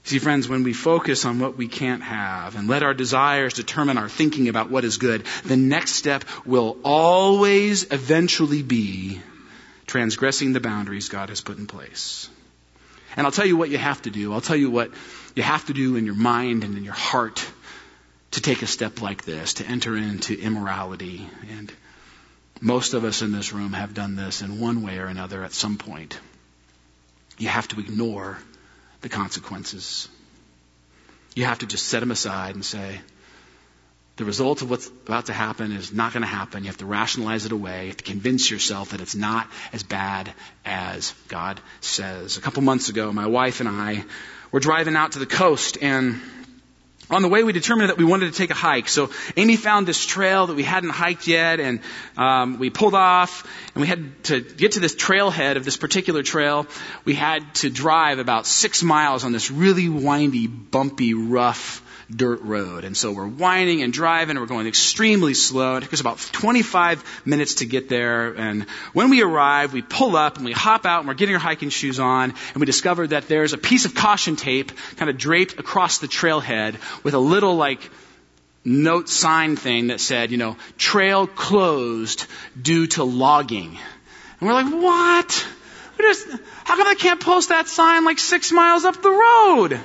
[0.03, 3.99] See, friends, when we focus on what we can't have and let our desires determine
[3.99, 9.21] our thinking about what is good, the next step will always eventually be
[9.85, 12.29] transgressing the boundaries God has put in place.
[13.15, 14.33] And I'll tell you what you have to do.
[14.33, 14.89] I'll tell you what
[15.35, 17.46] you have to do in your mind and in your heart
[18.31, 21.27] to take a step like this, to enter into immorality.
[21.49, 21.71] And
[22.59, 25.53] most of us in this room have done this in one way or another at
[25.53, 26.19] some point.
[27.37, 28.37] You have to ignore
[29.01, 30.09] the consequences.
[31.35, 32.99] You have to just set them aside and say,
[34.17, 36.63] the result of what's about to happen is not going to happen.
[36.63, 37.83] You have to rationalize it away.
[37.83, 40.33] You have to convince yourself that it's not as bad
[40.65, 42.37] as God says.
[42.37, 44.03] A couple months ago, my wife and I
[44.51, 46.19] were driving out to the coast and
[47.09, 48.89] on the way, we determined that we wanted to take a hike.
[48.89, 51.79] So Amy found this trail that we hadn't hiked yet, and
[52.17, 53.47] um, we pulled off.
[53.73, 56.67] And we had to get to this trailhead of this particular trail.
[57.05, 62.83] We had to drive about six miles on this really windy, bumpy, rough dirt road.
[62.83, 65.75] And so we're whining and driving, and we're going extremely slow.
[65.75, 68.33] It took us about 25 minutes to get there.
[68.33, 71.41] And when we arrive, we pull up and we hop out and we're getting our
[71.41, 75.17] hiking shoes on, and we discover that there's a piece of caution tape kind of
[75.17, 77.89] draped across the trailhead with a little like
[78.63, 82.25] note sign thing that said, you know, trail closed
[82.61, 83.77] due to logging.
[84.39, 85.47] And we're like, what?
[85.97, 86.27] We Just,
[86.63, 89.79] how come I can't post that sign like six miles up the road?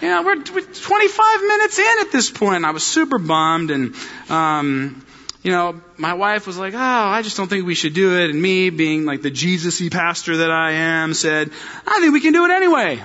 [0.00, 2.64] Yeah, we're, we're 25 minutes in at this point.
[2.64, 3.94] I was super bummed, and
[4.30, 5.04] um,
[5.42, 8.30] you know, my wife was like, "Oh, I just don't think we should do it."
[8.30, 11.50] And me, being like the Jesus-y pastor that I am, said,
[11.86, 13.02] "I think we can do it anyway."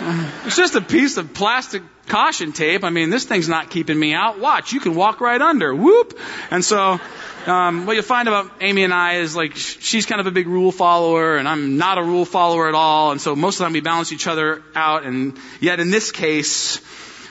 [0.46, 2.84] it's just a piece of plastic caution tape.
[2.84, 4.38] I mean, this thing's not keeping me out.
[4.38, 5.74] Watch, you can walk right under.
[5.74, 6.18] Whoop!
[6.50, 7.00] And so
[7.46, 10.46] um, what you'll find about Amy and I is like she's kind of a big
[10.46, 13.12] rule follower, and I'm not a rule follower at all.
[13.12, 15.04] And so most of the time we balance each other out.
[15.04, 16.80] And yet in this case,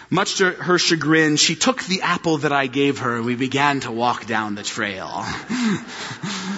[0.10, 3.82] much to her chagrin, she took the apple that I gave her, and we began
[3.82, 5.26] to walk down the trail.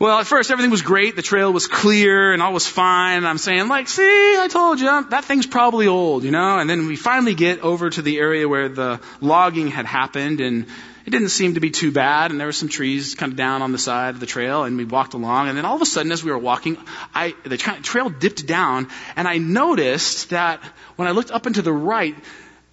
[0.00, 1.16] Well, at first everything was great.
[1.16, 3.16] The trail was clear and all was fine.
[3.16, 6.58] And I'm saying, like, see, I told you, that thing's probably old, you know?
[6.58, 10.66] And then we finally get over to the area where the logging had happened and
[11.08, 13.62] it didn't seem to be too bad, and there were some trees kind of down
[13.62, 15.86] on the side of the trail, and we walked along, and then all of a
[15.86, 16.76] sudden, as we were walking,
[17.14, 20.62] I, the trail dipped down, and I noticed that
[20.96, 22.14] when I looked up and to the right,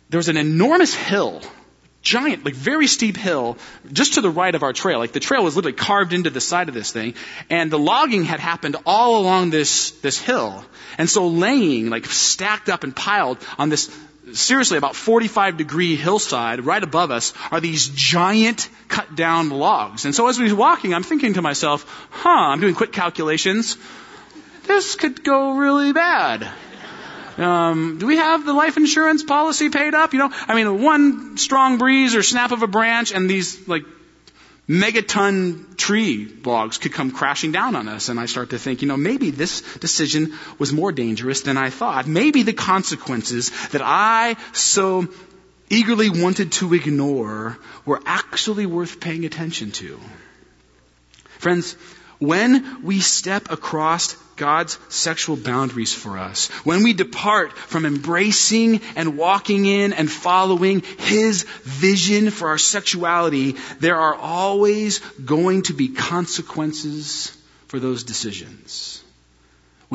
[0.10, 1.42] there was an enormous hill,
[2.06, 3.58] giant, like very steep hill,
[3.92, 5.00] just to the right of our trail.
[5.00, 7.16] Like the trail was literally carved into the side of this thing,
[7.50, 10.64] and the logging had happened all along this, this hill.
[10.98, 13.94] And so laying, like stacked up and piled on this
[14.34, 20.06] seriously about 45 degree hillside right above us are these giant cut down logs.
[20.06, 23.78] And so as we were walking, I'm thinking to myself, huh, I'm doing quick calculations.
[24.64, 26.48] This could go really bad.
[27.38, 30.14] Um, do we have the life insurance policy paid up?
[30.14, 33.84] You know, I mean, one strong breeze or snap of a branch and these like
[34.70, 38.10] megaton tree logs could come crashing down on us.
[38.10, 41.70] And I start to think, you know, maybe this decision was more dangerous than I
[41.70, 42.08] thought.
[42.08, 45.08] Maybe the consequences that I so
[45.70, 50.00] eagerly wanted to ignore were actually worth paying attention to.
[51.40, 51.76] Friends,
[52.20, 59.18] when we step across God's sexual boundaries for us, when we depart from embracing and
[59.18, 65.90] walking in and following His vision for our sexuality, there are always going to be
[65.90, 67.36] consequences
[67.68, 69.02] for those decisions.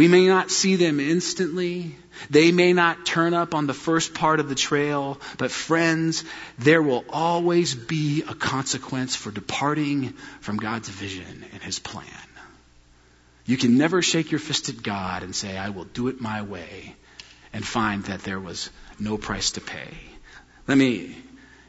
[0.00, 1.94] We may not see them instantly.
[2.30, 6.24] They may not turn up on the first part of the trail, but friends,
[6.58, 12.06] there will always be a consequence for departing from God's vision and His plan.
[13.44, 16.40] You can never shake your fist at God and say, I will do it my
[16.40, 16.96] way,
[17.52, 19.98] and find that there was no price to pay.
[20.66, 21.14] Let me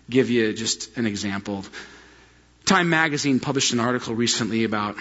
[0.10, 1.66] give you just an example.
[2.64, 4.96] Time magazine published an article recently about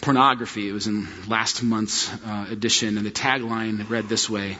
[0.00, 0.68] pornography.
[0.68, 4.56] It was in last month's uh, edition, and the tagline read this way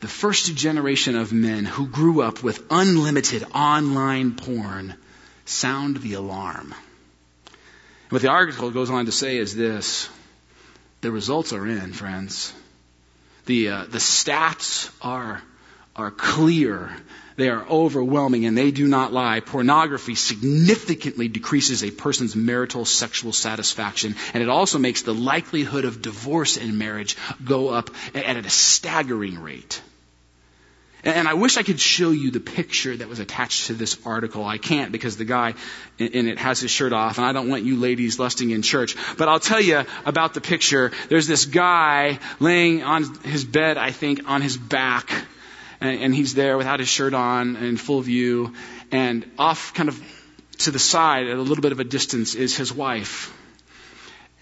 [0.00, 4.94] The first generation of men who grew up with unlimited online porn
[5.44, 6.74] sound the alarm.
[8.10, 10.08] What the article goes on to say is this
[11.00, 12.52] the results are in, friends.
[13.46, 15.42] The, uh, the stats are,
[15.94, 16.90] are clear.
[17.36, 19.40] They are overwhelming and they do not lie.
[19.40, 26.02] Pornography significantly decreases a person's marital sexual satisfaction and it also makes the likelihood of
[26.02, 29.80] divorce in marriage go up at a staggering rate.
[31.04, 34.44] And I wish I could show you the picture that was attached to this article.
[34.44, 35.54] I can't because the guy
[35.98, 38.94] in it has his shirt off and I don't want you ladies lusting in church.
[39.18, 40.92] But I'll tell you about the picture.
[41.08, 45.10] There's this guy laying on his bed, I think, on his back.
[45.82, 48.54] And, he's there without his shirt on in full view.
[48.92, 50.00] And off kind of
[50.58, 53.36] to the side at a little bit of a distance is his wife.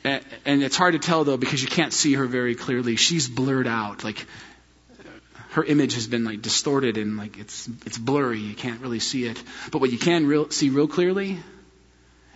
[0.04, 2.96] And it's hard to tell though because you can't see her very clearly.
[2.96, 4.04] She's blurred out.
[4.04, 4.26] Like
[5.50, 8.38] her image has been like distorted and like it's it's blurry.
[8.38, 9.42] You can't really see it.
[9.70, 11.38] But what you can real, see real clearly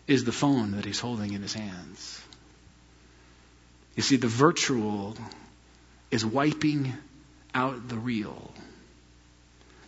[0.07, 2.21] is the phone that he's holding in his hands.
[3.97, 5.17] You see, the virtual
[6.11, 6.93] is wiping
[7.55, 8.53] out the real.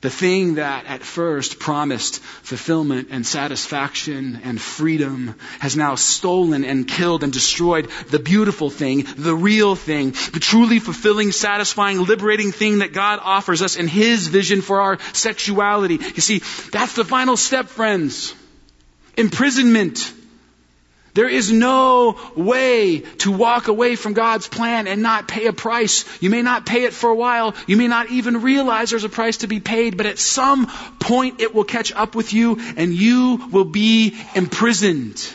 [0.06, 6.86] The thing that at first promised fulfillment and satisfaction and freedom has now stolen and
[6.86, 12.78] killed and destroyed the beautiful thing, the real thing, the truly fulfilling, satisfying, liberating thing
[12.78, 15.94] that God offers us in His vision for our sexuality.
[15.94, 16.38] You see,
[16.70, 18.32] that's the final step, friends.
[19.16, 20.12] Imprisonment.
[21.16, 26.04] There is no way to walk away from God's plan and not pay a price.
[26.20, 27.54] You may not pay it for a while.
[27.66, 30.66] You may not even realize there's a price to be paid, but at some
[31.00, 35.26] point it will catch up with you and you will be imprisoned.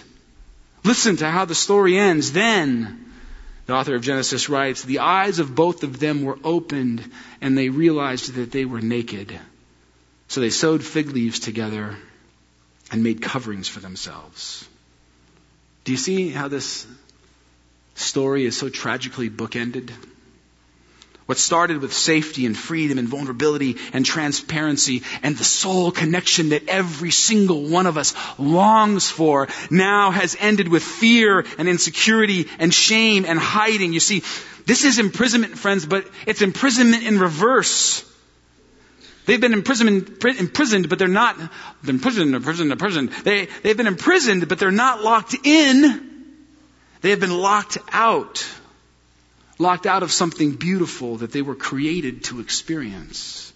[0.84, 2.32] Listen to how the story ends.
[2.32, 3.11] Then,
[3.65, 7.11] the author of Genesis writes, the eyes of both of them were opened
[7.41, 9.36] and they realized that they were naked.
[10.27, 11.97] So they sewed fig leaves together
[12.91, 14.67] and made coverings for themselves.
[15.84, 16.86] Do you see how this
[17.95, 19.91] story is so tragically bookended?
[21.25, 26.67] What started with safety and freedom and vulnerability and transparency and the soul connection that
[26.67, 32.73] every single one of us longs for now has ended with fear and insecurity and
[32.73, 33.93] shame and hiding.
[33.93, 34.23] You see,
[34.65, 38.03] this is imprisonment, friends, but it's imprisonment in reverse.
[39.26, 41.38] They've been imprisoned, imprisoned, but they're not
[41.88, 43.11] imprisoned, imprisoned, imprisoned.
[43.24, 46.26] They, they've been imprisoned, but they're not locked in.
[47.01, 48.47] They have been locked out.
[49.59, 53.53] Locked out of something beautiful that they were created to experience.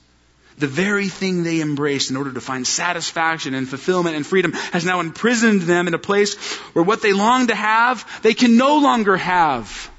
[0.57, 4.85] The very thing they embraced in order to find satisfaction and fulfillment and freedom has
[4.85, 6.35] now imprisoned them in a place
[6.73, 9.91] where what they long to have, they can no longer have.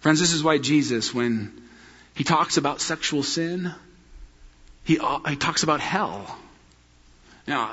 [0.00, 1.61] Friends, this is why Jesus, when
[2.14, 3.72] he talks about sexual sin.
[4.84, 6.38] He, uh, he talks about hell.
[7.46, 7.70] Now,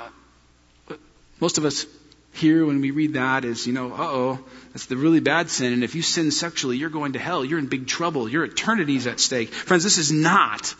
[1.40, 1.86] most of us
[2.32, 4.38] here when we read that is, you know, uh oh,
[4.72, 5.72] that's the really bad sin.
[5.72, 7.44] And if you sin sexually, you're going to hell.
[7.44, 8.28] You're in big trouble.
[8.28, 9.52] Your eternity's at stake.
[9.52, 10.74] Friends, this is not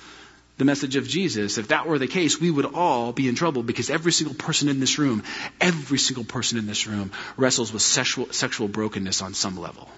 [0.59, 1.59] the message of Jesus.
[1.59, 4.69] If that were the case, we would all be in trouble because every single person
[4.69, 5.25] in this room,
[5.61, 9.89] every single person in this room wrestles with sexual, sexual brokenness on some level,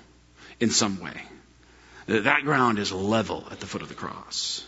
[0.61, 1.23] in some way.
[2.21, 4.65] That ground is level at the foot of the cross.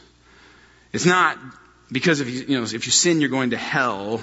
[0.92, 1.38] It's not
[1.90, 4.20] because if you, you know, if you sin, you're going to hell.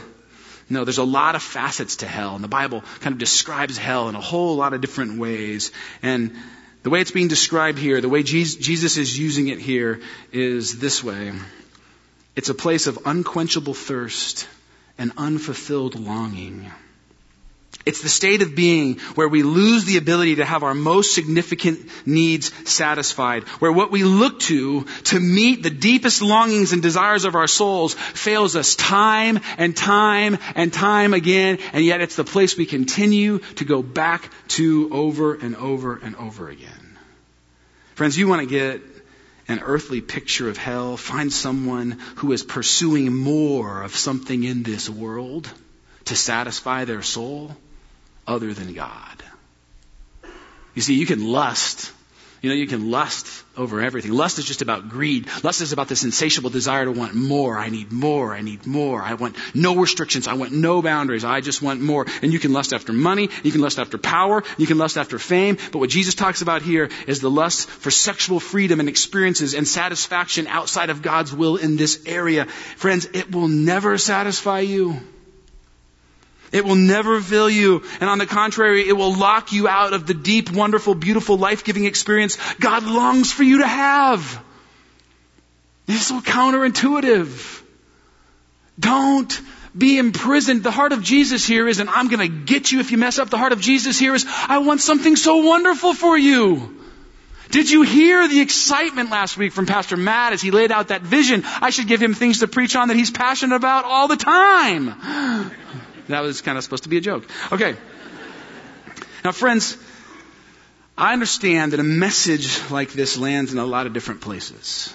[0.70, 4.08] No, there's a lot of facets to hell, and the Bible kind of describes hell
[4.10, 5.72] in a whole lot of different ways.
[6.02, 6.36] And
[6.84, 10.02] the way it's being described here, the way Jesus is using it here,
[10.32, 11.34] is this way
[12.36, 14.48] it's a place of unquenchable thirst
[14.98, 16.72] and unfulfilled longing.
[17.84, 21.80] It's the state of being where we lose the ability to have our most significant
[22.06, 27.34] needs satisfied, where what we look to to meet the deepest longings and desires of
[27.36, 32.56] our souls fails us time and time and time again, and yet it's the place
[32.56, 37.00] we continue to go back to over and over and over again.
[37.96, 38.82] Friends, you want to get
[39.48, 44.88] an earthly picture of hell, find someone who is pursuing more of something in this
[44.88, 45.52] world
[46.06, 47.56] to satisfy their soul
[48.28, 49.24] other than God.
[50.74, 51.92] You see, you can lust.
[52.42, 54.14] You know, you can lust over everything.
[54.14, 55.28] Lust is just about greed.
[55.44, 57.56] Lust is about this insatiable desire to want more.
[57.56, 58.34] I need more.
[58.34, 59.00] I need more.
[59.00, 60.28] I want no restrictions.
[60.28, 61.24] I want no boundaries.
[61.24, 62.08] I just want more.
[62.24, 63.30] And you can lust after money.
[63.44, 64.44] You can lust after power.
[64.58, 65.60] You can lust after fame.
[65.72, 69.68] But what Jesus talks about here is the lust for sexual freedom and experiences and
[69.68, 72.46] satisfaction outside of God's will in this area.
[72.46, 75.00] Friends, it will never satisfy you.
[76.52, 77.84] It will never fill you.
[78.00, 81.86] And on the contrary, it will lock you out of the deep, wonderful, beautiful, life-giving
[81.86, 84.44] experience God longs for you to have.
[85.88, 87.62] Is so counterintuitive.
[88.80, 89.42] Don't
[89.78, 90.64] be imprisoned.
[90.64, 93.30] The heart of Jesus here isn't, I'm going to get you if you mess up.
[93.30, 96.78] The heart of Jesus here is, I want something so wonderful for you.
[97.50, 101.02] Did you hear the excitement last week from Pastor Matt as he laid out that
[101.02, 101.44] vision?
[101.46, 105.52] I should give him things to preach on that he's passionate about all the time.
[106.08, 107.28] That was kind of supposed to be a joke.
[107.52, 107.76] Okay.
[109.24, 109.78] Now, friends,
[110.98, 114.94] I understand that a message like this lands in a lot of different places.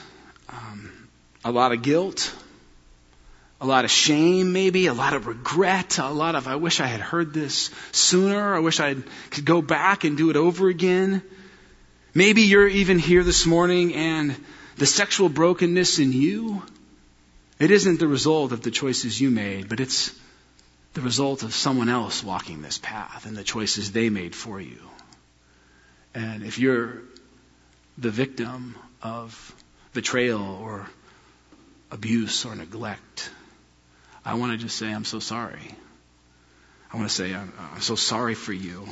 [0.49, 1.09] Um,
[1.45, 2.35] a lot of guilt,
[3.61, 6.87] a lot of shame, maybe, a lot of regret, a lot of, I wish I
[6.87, 8.55] had heard this sooner.
[8.55, 8.97] I wish I
[9.31, 11.23] could go back and do it over again.
[12.15, 14.37] Maybe you're even here this morning and
[14.77, 16.63] the sexual brokenness in you,
[17.59, 20.13] it isn't the result of the choices you made, but it's
[20.97, 24.79] the result of someone else walking this path and the choices they made for you.
[26.15, 27.03] And if you're
[27.99, 29.55] the victim of
[29.93, 30.89] betrayal or
[31.91, 33.31] abuse or neglect,
[34.25, 35.75] I want to just say, I'm so sorry.
[36.91, 38.89] I want to say, I'm, I'm so sorry for you.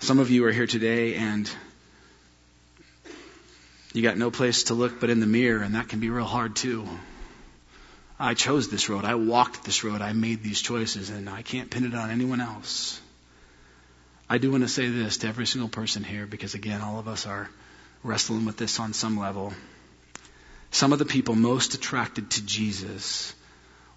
[0.00, 1.48] Some of you are here today and
[3.92, 6.24] you got no place to look but in the mirror, and that can be real
[6.24, 6.88] hard too.
[8.18, 9.04] I chose this road.
[9.04, 10.00] I walked this road.
[10.00, 13.00] I made these choices, and I can't pin it on anyone else.
[14.28, 17.08] I do want to say this to every single person here because, again, all of
[17.08, 17.48] us are
[18.02, 19.52] wrestling with this on some level.
[20.70, 23.34] Some of the people most attracted to Jesus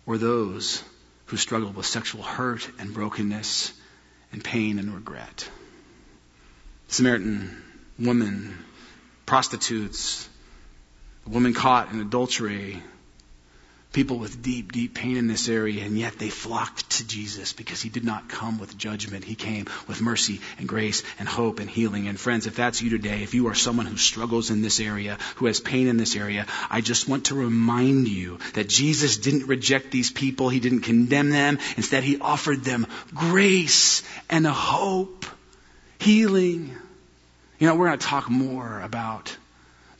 [0.05, 0.83] were those
[1.25, 3.73] who struggled with sexual hurt and brokenness
[4.31, 5.49] and pain and regret.
[6.89, 7.63] Samaritan
[7.97, 8.57] woman,
[9.25, 10.27] prostitutes,
[11.25, 12.81] a woman caught in adultery,
[13.91, 17.81] people with deep, deep pain in this area, and yet they flocked to Jesus because
[17.81, 19.23] he did not come with judgment.
[19.23, 22.07] He came with mercy and grace and hope and healing.
[22.07, 25.17] And friends, if that's you today, if you are someone who struggles in this area,
[25.37, 29.47] who has pain in this area, I just want to remind you that Jesus didn't
[29.47, 30.49] reject these people.
[30.49, 31.57] He didn't condemn them.
[31.75, 32.85] Instead, he offered them
[33.15, 35.25] grace and a hope,
[35.97, 36.75] healing.
[37.57, 39.35] You know, we're going to talk more about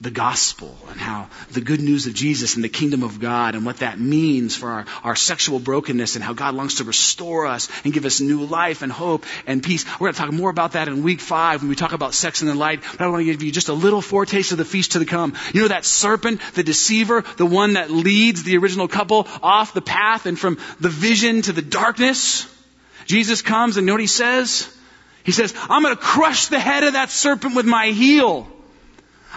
[0.02, 3.66] the gospel and how the good news of Jesus and the kingdom of God and
[3.66, 7.68] what that means for our, our sexual brokenness and how God longs to restore us
[7.84, 9.86] and give us new life and hope and peace.
[10.00, 12.42] We're going to talk more about that in week five when we talk about sex
[12.42, 12.82] and the light.
[12.92, 15.36] But I want to give you just a little foretaste of the feast to come.
[15.54, 19.82] You know that serpent, the deceiver, the one that leads the original couple off the
[19.82, 22.48] path and from the vision to the darkness?
[23.06, 24.74] Jesus comes and know what he says?
[25.24, 28.48] He says, I'm going to crush the head of that serpent with my heel.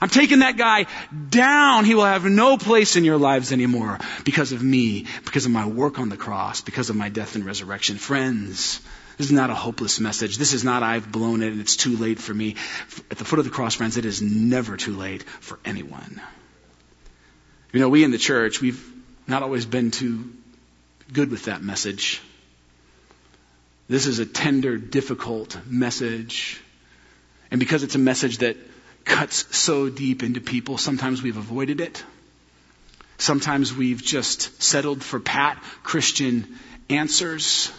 [0.03, 0.87] I'm taking that guy
[1.31, 1.85] down.
[1.85, 5.69] He will have no place in your lives anymore because of me, because of my
[5.69, 7.99] work on the cross, because of my death and resurrection.
[7.99, 8.81] Friends,
[9.17, 10.39] this is not a hopeless message.
[10.39, 12.57] This is not I've blown it and it's too late for me.
[13.13, 16.21] At the foot of the cross, friends, it is never too late for anyone.
[17.73, 18.85] You know, we in the church, we've
[19.29, 20.33] not always been too
[21.13, 22.21] good with that message.
[23.89, 26.61] This is a tender, difficult message.
[27.53, 28.57] And because it's a message that
[29.05, 30.79] cuts so deep into people.
[30.79, 32.05] Sometimes we've avoided it.
[33.19, 36.59] Sometimes we've just settled for pat Christian
[36.91, 37.71] answers.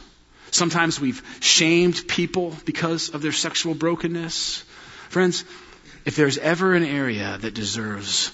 [0.51, 4.63] Sometimes we've shamed people because of their sexual brokenness.
[5.09, 5.43] Friends,
[6.05, 8.32] if there's ever an area that deserves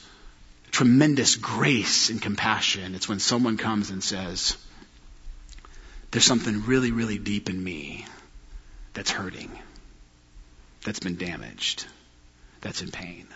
[0.71, 4.55] tremendous grace and compassion, it's when someone comes and says,
[6.11, 8.05] There's something really, really deep in me
[8.93, 9.51] that's hurting,
[10.83, 11.85] that's been damaged
[12.61, 13.27] that's in pain.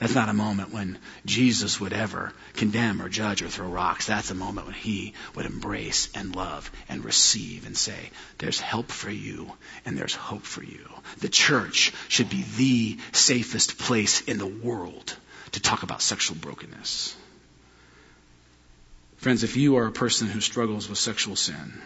[0.00, 4.06] That's not a moment when Jesus would ever condemn or judge or throw rocks.
[4.06, 8.90] That's a moment when he would embrace and love and receive and say, there's help
[8.90, 9.52] for you
[9.84, 10.88] and there's hope for you.
[11.18, 15.14] The church should be the safest place in the world
[15.52, 17.14] to talk about sexual brokenness.
[19.18, 21.82] Friends, if you are a person who struggles with sexual sin,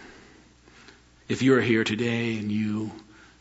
[1.29, 2.93] if you are here today and you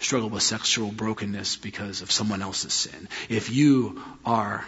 [0.04, 4.66] struggle with sexual brokenness because of someone else's sin, if you are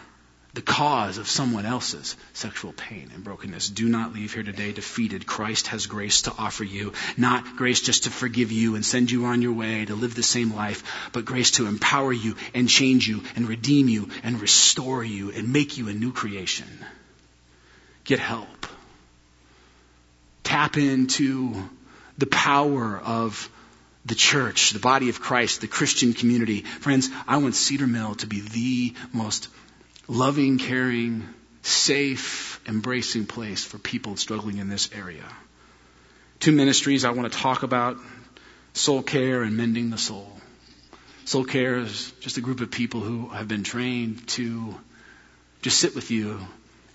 [0.56, 3.68] the cause of someone else's sexual pain and brokenness.
[3.68, 5.28] Do not leave here today defeated.
[5.28, 6.94] Christ has grace to offer you.
[7.18, 10.24] Not grace just to forgive you and send you on your way to live the
[10.24, 15.04] same life, but grace to empower you and change you and redeem you and restore
[15.04, 16.68] you and make you a new creation.
[18.06, 18.66] Get help.
[20.46, 21.70] Tap into
[22.18, 23.50] the power of
[24.06, 26.62] the church, the body of Christ, the Christian community.
[26.62, 29.48] Friends, I want Cedar Mill to be the most
[30.08, 31.28] loving, caring,
[31.64, 35.24] safe, embracing place for people struggling in this area.
[36.40, 37.98] Two ministries I want to talk about
[38.74, 40.32] soul care and mending the soul.
[41.26, 44.76] Soul care is just a group of people who have been trained to
[45.64, 46.40] just sit with you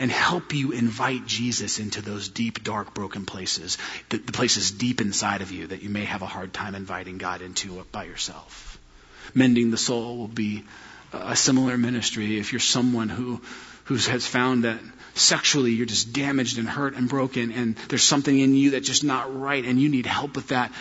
[0.00, 3.76] and help you invite Jesus into those deep, dark, broken places,
[4.08, 7.18] the, the, places deep inside of you that you may have a hard time inviting
[7.18, 8.78] God into by yourself.
[9.34, 10.64] Mending the soul will be
[11.12, 13.42] a similar ministry if you're someone who,
[13.84, 14.80] who has found that
[15.14, 19.04] sexually you're just damaged and hurt and broken and there's something in you that's just
[19.04, 20.72] not right and you need help with that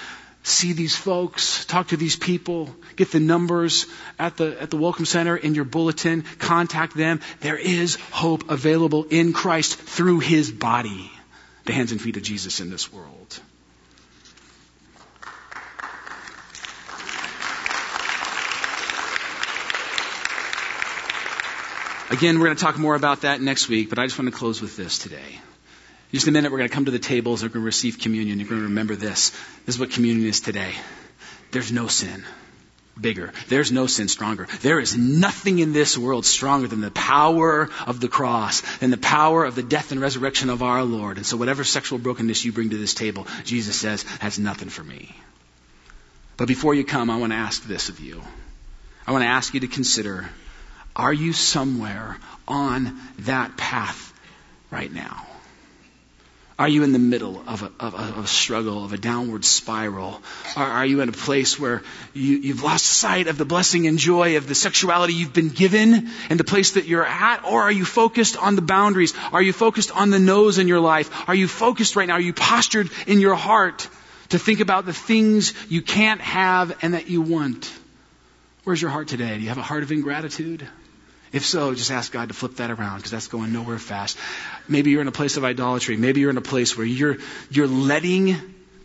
[0.50, 3.86] see these folks, talk to these people, get the numbers
[4.18, 7.22] at the, at the Welcome Center in your bulletin, contact them.
[7.41, 11.12] There is hope available in Christ through His body,
[11.66, 13.39] the hands and feet of Jesus in this world.
[22.12, 24.36] Again, we're going to talk more about that next week, but I just want to
[24.36, 25.39] close with this today.
[26.12, 27.43] Just a minute, we're going to come to the tables.
[27.43, 28.39] We're going to receive communion.
[28.39, 29.30] You're going to remember this.
[29.66, 30.74] This is what communion is today.
[31.51, 32.24] There's no sin
[32.99, 33.32] bigger.
[33.47, 34.47] There's no sin stronger.
[34.62, 38.97] There is nothing in this world stronger than the power of the cross and the
[38.97, 41.18] power of the death and resurrection of our Lord.
[41.18, 44.84] And so whatever sexual brokenness you bring to this table, Jesus says, has nothing for
[44.84, 45.16] me.
[46.38, 48.22] But before you come, I want to ask this of you.
[49.05, 50.30] I want to ask you to consider
[50.95, 54.14] are you somewhere on that path
[54.72, 55.26] right now?
[56.60, 59.45] Are you in the middle of a, of a, of a struggle, of a downward
[59.45, 60.22] spiral?
[60.57, 61.84] Are, are you in a place where
[62.14, 66.10] you, you've lost sight of the blessing and joy of the sexuality you've been given
[66.30, 67.45] and the place that you're at?
[67.45, 69.14] Or are you focused on the boundaries?
[69.32, 71.30] Are you focused on the no's in your life?
[71.30, 72.16] Are you focused right now?
[72.16, 73.88] Are you postured in your heart
[74.30, 77.72] to think about the things you can't have and that you want?
[78.66, 79.36] Where's your heart today?
[79.38, 80.68] Do you have a heart of ingratitude?
[81.32, 84.18] If so, just ask God to flip that around because that's going nowhere fast.
[84.68, 85.96] Maybe you're in a place of idolatry.
[85.96, 87.18] Maybe you're in a place where you're,
[87.52, 88.36] you're letting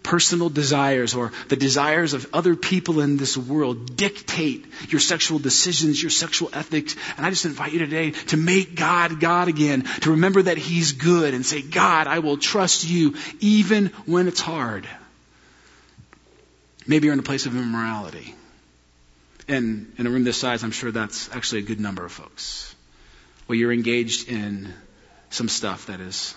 [0.03, 6.01] personal desires or the desires of other people in this world dictate your sexual decisions,
[6.01, 6.95] your sexual ethics.
[7.17, 10.93] And I just invite you today to make God God again, to remember that He's
[10.93, 14.87] good and say, God, I will trust you even when it's hard.
[16.87, 18.35] Maybe you're in a place of immorality.
[19.47, 22.75] And in a room this size, I'm sure that's actually a good number of folks.
[23.47, 24.73] Well, you're engaged in
[25.31, 26.35] some stuff that is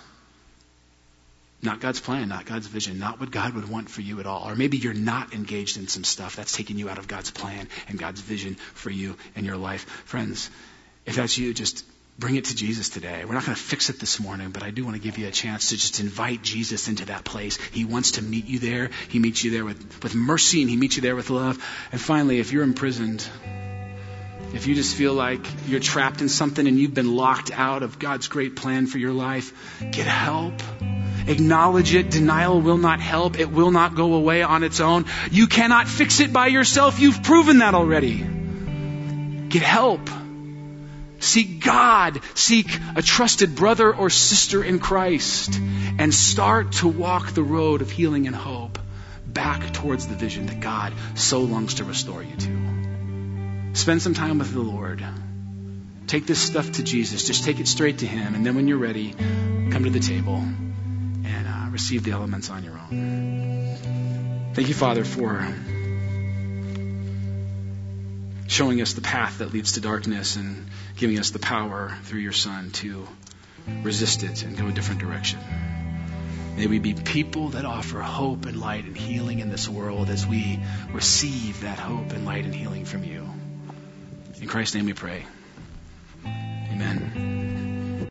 [1.61, 4.47] not God's plan, not God's vision, not what God would want for you at all.
[4.47, 7.67] Or maybe you're not engaged in some stuff that's taking you out of God's plan
[7.87, 9.85] and God's vision for you and your life.
[10.05, 10.49] Friends,
[11.05, 11.85] if that's you, just
[12.19, 13.23] bring it to Jesus today.
[13.25, 15.27] We're not going to fix it this morning, but I do want to give you
[15.27, 17.57] a chance to just invite Jesus into that place.
[17.57, 18.89] He wants to meet you there.
[19.09, 21.63] He meets you there with, with mercy and he meets you there with love.
[21.91, 23.27] And finally, if you're imprisoned,
[24.53, 27.99] if you just feel like you're trapped in something and you've been locked out of
[27.99, 30.53] God's great plan for your life, get help.
[31.27, 32.09] Acknowledge it.
[32.09, 33.37] Denial will not help.
[33.37, 35.05] It will not go away on its own.
[35.29, 36.99] You cannot fix it by yourself.
[36.99, 38.17] You've proven that already.
[39.49, 40.09] Get help.
[41.19, 42.21] Seek God.
[42.35, 45.59] Seek a trusted brother or sister in Christ.
[45.99, 48.79] And start to walk the road of healing and hope
[49.25, 53.73] back towards the vision that God so longs to restore you to.
[53.73, 55.03] Spend some time with the Lord.
[56.07, 57.25] Take this stuff to Jesus.
[57.25, 58.33] Just take it straight to Him.
[58.33, 62.63] And then when you're ready, come to the table and uh, receive the elements on
[62.63, 64.51] your own.
[64.53, 65.45] Thank you, Father, for
[68.47, 70.65] showing us the path that leads to darkness and
[70.97, 73.07] giving us the power through your Son to
[73.83, 75.39] resist it and go a different direction.
[76.55, 80.25] May we be people that offer hope and light and healing in this world as
[80.25, 80.59] we
[80.91, 83.29] receive that hope and light and healing from you.
[84.41, 85.25] In Christ's name we pray.
[86.25, 87.56] Amen.